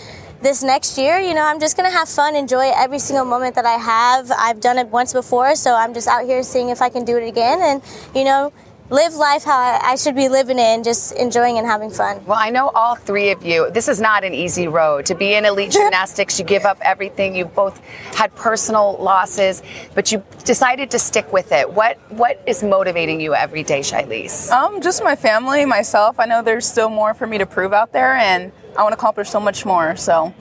this 0.45 0.63
next 0.63 0.97
year, 0.97 1.17
you 1.17 1.34
know, 1.34 1.43
I'm 1.43 1.60
just 1.60 1.75
going 1.75 1.89
to 1.89 1.97
have 1.97 2.08
fun, 2.08 2.36
enjoy 2.36 2.71
every 2.75 2.99
single 2.99 3.25
moment 3.25 3.55
that 3.55 3.65
I 3.65 3.77
have. 3.77 4.31
I've 4.31 4.62
done 4.62 4.77
it 4.77 4.88
once 4.88 5.12
before, 5.12 5.55
so 5.55 5.73
I'm 5.73 5.93
just 5.93 6.08
out 6.08 6.25
here 6.25 6.43
seeing 6.43 6.69
if 6.69 6.81
I 6.81 6.89
can 6.89 7.03
do 7.03 7.17
it 7.17 7.27
again 7.27 7.60
and, 7.62 7.81
you 8.13 8.23
know, 8.23 8.53
live 8.89 9.15
life 9.15 9.43
how 9.43 9.58
I, 9.58 9.80
I 9.84 9.95
should 9.95 10.15
be 10.15 10.30
living 10.30 10.60
it 10.60 10.62
and 10.62 10.84
just 10.84 11.12
enjoying 11.13 11.58
and 11.58 11.65
having 11.65 11.89
fun. 11.89 12.24
Well, 12.26 12.38
I 12.39 12.50
know 12.50 12.69
all 12.69 12.95
three 12.95 13.32
of 13.32 13.43
you. 13.43 13.71
This 13.71 13.88
is 13.88 14.00
not 14.00 14.24
an 14.24 14.34
easy 14.34 14.67
road. 14.67 15.06
To 15.08 15.15
be 15.15 15.34
in 15.34 15.45
elite 15.45 15.71
gymnastics, 15.71 16.38
you 16.39 16.45
give 16.45 16.65
up 16.65 16.78
everything. 16.82 17.36
You 17.36 17.45
both 17.45 17.80
had 18.15 18.34
personal 18.36 18.98
losses, 19.00 19.63
but 19.93 20.12
you 20.12 20.24
decided 20.43 20.91
to 20.91 21.00
stick 21.00 21.32
with 21.34 21.52
it. 21.52 21.71
What 21.71 21.98
What 22.12 22.41
is 22.45 22.63
motivating 22.63 23.19
you 23.19 23.34
every 23.34 23.63
day, 23.63 23.80
Shilese? 23.80 24.52
Um, 24.52 24.82
just 24.82 25.04
my 25.04 25.15
family, 25.15 25.65
myself. 25.65 26.19
I 26.19 26.26
know 26.26 26.41
there's 26.41 26.67
still 26.67 26.89
more 26.89 27.13
for 27.13 27.26
me 27.26 27.38
to 27.39 27.45
prove 27.45 27.74
out 27.74 27.91
there, 27.91 28.13
and 28.13 28.52
I 28.78 28.84
want 28.84 28.91
to 28.91 28.98
accomplish 28.98 29.30
so 29.30 29.39
much 29.39 29.65
more. 29.65 29.95
So, 29.95 30.34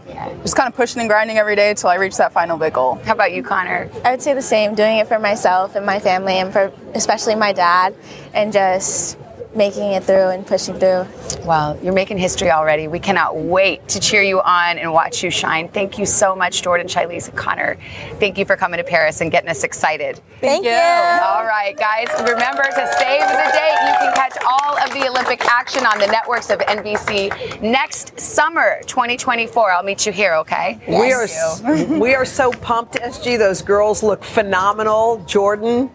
just 0.43 0.57
kind 0.57 0.69
of 0.69 0.75
pushing 0.75 1.01
and 1.01 1.09
grinding 1.09 1.39
every 1.39 1.57
day 1.57 1.71
until 1.71 1.91
I 1.91 1.95
reach 1.97 2.17
that 2.17 2.33
final 2.33 2.59
big 2.59 2.75
goal. 2.75 2.97
How 3.05 3.13
about 3.13 3.33
you, 3.33 3.43
Konnor? 3.43 3.89
I 4.05 4.11
would 4.11 4.23
say 4.23 4.35
the 4.35 4.43
same, 4.43 4.75
doing 4.75 4.99
it 4.99 5.07
for 5.07 5.19
myself 5.19 5.77
and 5.77 5.87
my 5.87 6.01
family 6.01 6.35
and 6.35 6.53
for 6.53 6.73
especially 6.95 7.35
my 7.35 7.53
dad 7.53 7.95
and 8.33 8.53
just 8.53 9.19
making 9.55 9.93
it 9.93 10.05
through 10.05 10.29
and 10.29 10.47
pushing 10.47 10.79
through. 10.79 11.07
Well, 11.45 11.79
you're 11.83 11.93
making 11.93 12.19
history 12.19 12.51
already. 12.51 12.89
We 12.89 12.99
cannot 12.99 13.37
wait 13.37 13.87
to 13.89 14.01
cheer 14.01 14.23
you 14.23 14.41
on 14.41 14.79
and 14.79 14.93
watch 14.93 15.23
you 15.23 15.31
shine. 15.31 15.69
Thank 15.69 15.99
you 15.99 16.07
so 16.07 16.35
much, 16.35 16.63
Jordan, 16.63 16.87
Shilese, 16.87 17.29
and 17.29 17.39
Konnor. 17.39 17.77
Thank 18.19 18.39
you 18.39 18.45
for 18.45 18.57
coming 18.57 18.79
to 18.79 18.85
Paris 18.85 19.21
and 19.21 19.31
getting 19.31 19.49
us 19.49 19.63
excited. 19.65 20.21
Thank, 20.41 20.65
you. 20.65 20.71
All 20.71 21.45
right, 21.45 21.75
guys, 21.77 22.09
remember 22.21 22.63
to 22.65 22.93
save 22.99 23.21
the 23.21 23.51
date. 23.53 23.79
You 23.87 23.95
can 23.99 24.15
catch 24.15 24.37
all 24.45 24.77
of 24.79 24.93
the 24.93 25.09
Olympic 25.09 25.45
action 25.47 25.87
on 25.87 25.99
the 25.99 26.07
networks 26.07 26.51
of 26.51 26.59
NBC 26.61 27.63
next 27.63 28.19
summer, 28.19 28.81
2024. 28.87 29.71
I'll 29.71 29.83
meet 29.83 30.07
you 30.07 30.13
here, 30.13 30.35
okay? 30.35 30.81
We 30.89 31.13
are 31.13 31.27
we 31.99 32.15
are 32.15 32.25
so 32.25 32.51
pumped, 32.51 32.95
SG. 32.95 33.39
Those 33.39 33.63
girls 33.63 34.03
look 34.03 34.25
phenomenal. 34.25 35.25
Jordan, 35.27 35.91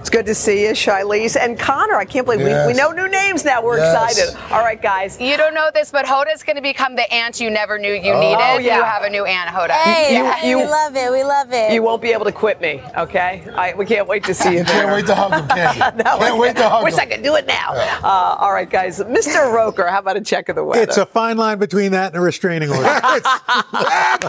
it's 0.00 0.10
good 0.10 0.26
to 0.26 0.34
see 0.34 0.64
you, 0.64 0.70
Shilese. 0.72 1.36
And 1.36 1.58
Konnor, 1.58 1.94
I 1.94 2.04
can't 2.04 2.24
believe 2.26 2.40
we, 2.40 2.72
we 2.72 2.72
know 2.72 2.90
new 2.90 3.06
names 3.08 3.44
now. 3.44 3.62
We're 3.62 3.78
Yes. 3.78 4.16
excited. 4.18 4.52
All 4.52 4.60
right, 4.60 4.80
guys. 4.80 5.20
You 5.20 5.36
don't 5.36 5.54
know 5.54 5.70
this, 5.72 5.90
but 5.90 6.04
Hoda's 6.06 6.42
going 6.42 6.56
to 6.56 6.62
become 6.62 6.96
the 6.96 7.10
aunt 7.12 7.38
you 7.40 7.50
never 7.50 7.78
knew 7.78 7.92
you 7.92 8.12
Oh. 8.12 8.20
needed. 8.20 8.38
Oh, 8.40 8.58
yeah. 8.58 8.76
You 8.78 8.82
have 8.82 9.02
a 9.02 9.10
new 9.10 9.24
aunt, 9.24 9.50
Hoda. 9.50 9.70
Hey, 9.72 10.16
You- 10.16 10.56
we 10.56 10.62
you- 10.62 10.68
love 10.70 10.96
it. 10.96 11.12
We 11.12 11.22
love 11.22 11.52
it. 11.52 11.72
You 11.72 11.82
won't 11.82 12.00
be 12.02 12.12
able 12.12 12.24
to 12.24 12.32
quit 12.32 12.60
me, 12.60 12.82
okay? 12.96 13.42
I, 13.54 13.74
we 13.74 13.84
can't 13.86 14.08
wait 14.08 14.24
to 14.24 14.34
see 14.34 14.52
you 14.56 14.64
there. 14.64 14.82
Can't 14.84 14.92
wait 14.92 15.06
to 15.06 15.14
hug 15.14 15.32
him, 15.32 15.48
can 15.48 15.74
you? 15.74 15.80
no, 16.04 16.18
Can't 16.18 16.38
wait 16.38 16.56
to 16.56 16.68
hug 16.68 16.82
Wish 16.84 16.94
him. 16.94 17.00
I 17.00 17.06
could 17.06 17.22
do 17.22 17.36
it 17.36 17.46
now. 17.46 17.72
Uh, 18.02 18.36
all 18.40 18.52
right, 18.52 18.68
guys. 18.70 19.00
Mr. 19.00 19.52
Roker, 19.52 19.86
how 19.86 19.98
about 19.98 20.16
a 20.16 20.20
check 20.22 20.48
of 20.48 20.56
the 20.56 20.64
weather? 20.64 20.82
It's 20.82 20.96
a 20.96 21.04
fine 21.06 21.36
line 21.36 21.58
between 21.58 21.92
that 21.92 22.08
and 22.12 22.16
a 22.16 22.20
restraining 22.20 22.70
order. 22.70 22.82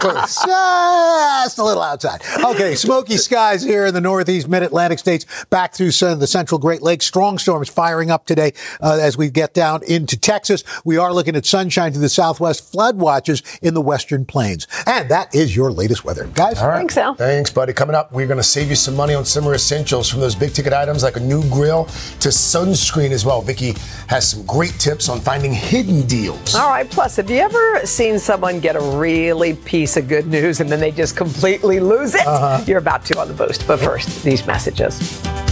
Just 0.02 1.58
a 1.58 1.64
little 1.64 1.82
outside. 1.82 2.20
Okay, 2.44 2.74
smoky 2.74 3.16
skies 3.16 3.62
here 3.62 3.86
in 3.86 3.94
the 3.94 4.00
northeast, 4.00 4.48
mid 4.48 4.62
Atlantic 4.62 4.98
states, 4.98 5.24
back 5.50 5.61
through 5.70 5.92
sun, 5.92 6.18
the 6.18 6.26
central 6.26 6.58
Great 6.58 6.82
Lakes. 6.82 7.06
Strong 7.06 7.38
storms 7.38 7.68
firing 7.68 8.10
up 8.10 8.26
today 8.26 8.52
uh, 8.80 8.98
as 9.00 9.16
we 9.16 9.30
get 9.30 9.54
down 9.54 9.82
into 9.84 10.18
Texas. 10.18 10.64
We 10.84 10.96
are 10.98 11.12
looking 11.12 11.36
at 11.36 11.46
sunshine 11.46 11.92
to 11.92 11.98
the 11.98 12.08
southwest, 12.08 12.70
flood 12.72 12.98
watches 12.98 13.42
in 13.62 13.74
the 13.74 13.80
western 13.80 14.24
plains. 14.24 14.66
And 14.86 15.08
that 15.10 15.34
is 15.34 15.54
your 15.54 15.70
latest 15.70 16.04
weather. 16.04 16.26
Guys, 16.34 16.58
All 16.58 16.68
right. 16.68 16.78
Thanks, 16.78 16.96
Al. 16.96 17.14
Thanks, 17.14 17.50
buddy. 17.50 17.72
Coming 17.72 17.94
up, 17.94 18.12
we're 18.12 18.26
going 18.26 18.38
to 18.38 18.42
save 18.42 18.68
you 18.68 18.76
some 18.76 18.96
money 18.96 19.14
on 19.14 19.24
summer 19.24 19.54
essentials 19.54 20.08
from 20.10 20.20
those 20.20 20.34
big 20.34 20.52
ticket 20.52 20.72
items 20.72 21.02
like 21.02 21.16
a 21.16 21.20
new 21.20 21.42
grill 21.50 21.84
to 21.84 22.28
sunscreen 22.28 23.10
as 23.10 23.24
well. 23.24 23.40
Vicky 23.40 23.74
has 24.08 24.28
some 24.28 24.44
great 24.46 24.72
tips 24.78 25.08
on 25.08 25.20
finding 25.20 25.52
hidden 25.52 26.06
deals. 26.06 26.54
All 26.54 26.68
right. 26.68 26.90
Plus, 26.90 27.16
have 27.16 27.30
you 27.30 27.38
ever 27.38 27.86
seen 27.86 28.18
someone 28.18 28.60
get 28.60 28.76
a 28.76 28.80
really 28.80 29.54
piece 29.54 29.96
of 29.96 30.08
good 30.08 30.26
news 30.26 30.60
and 30.60 30.70
then 30.70 30.80
they 30.80 30.90
just 30.90 31.16
completely 31.16 31.80
lose 31.80 32.14
it? 32.14 32.26
Uh-huh. 32.26 32.64
You're 32.66 32.78
about 32.78 33.04
to 33.06 33.18
on 33.18 33.28
the 33.28 33.34
boost. 33.34 33.66
But 33.66 33.80
first, 33.80 34.22
these 34.24 34.46
messages. 34.46 35.51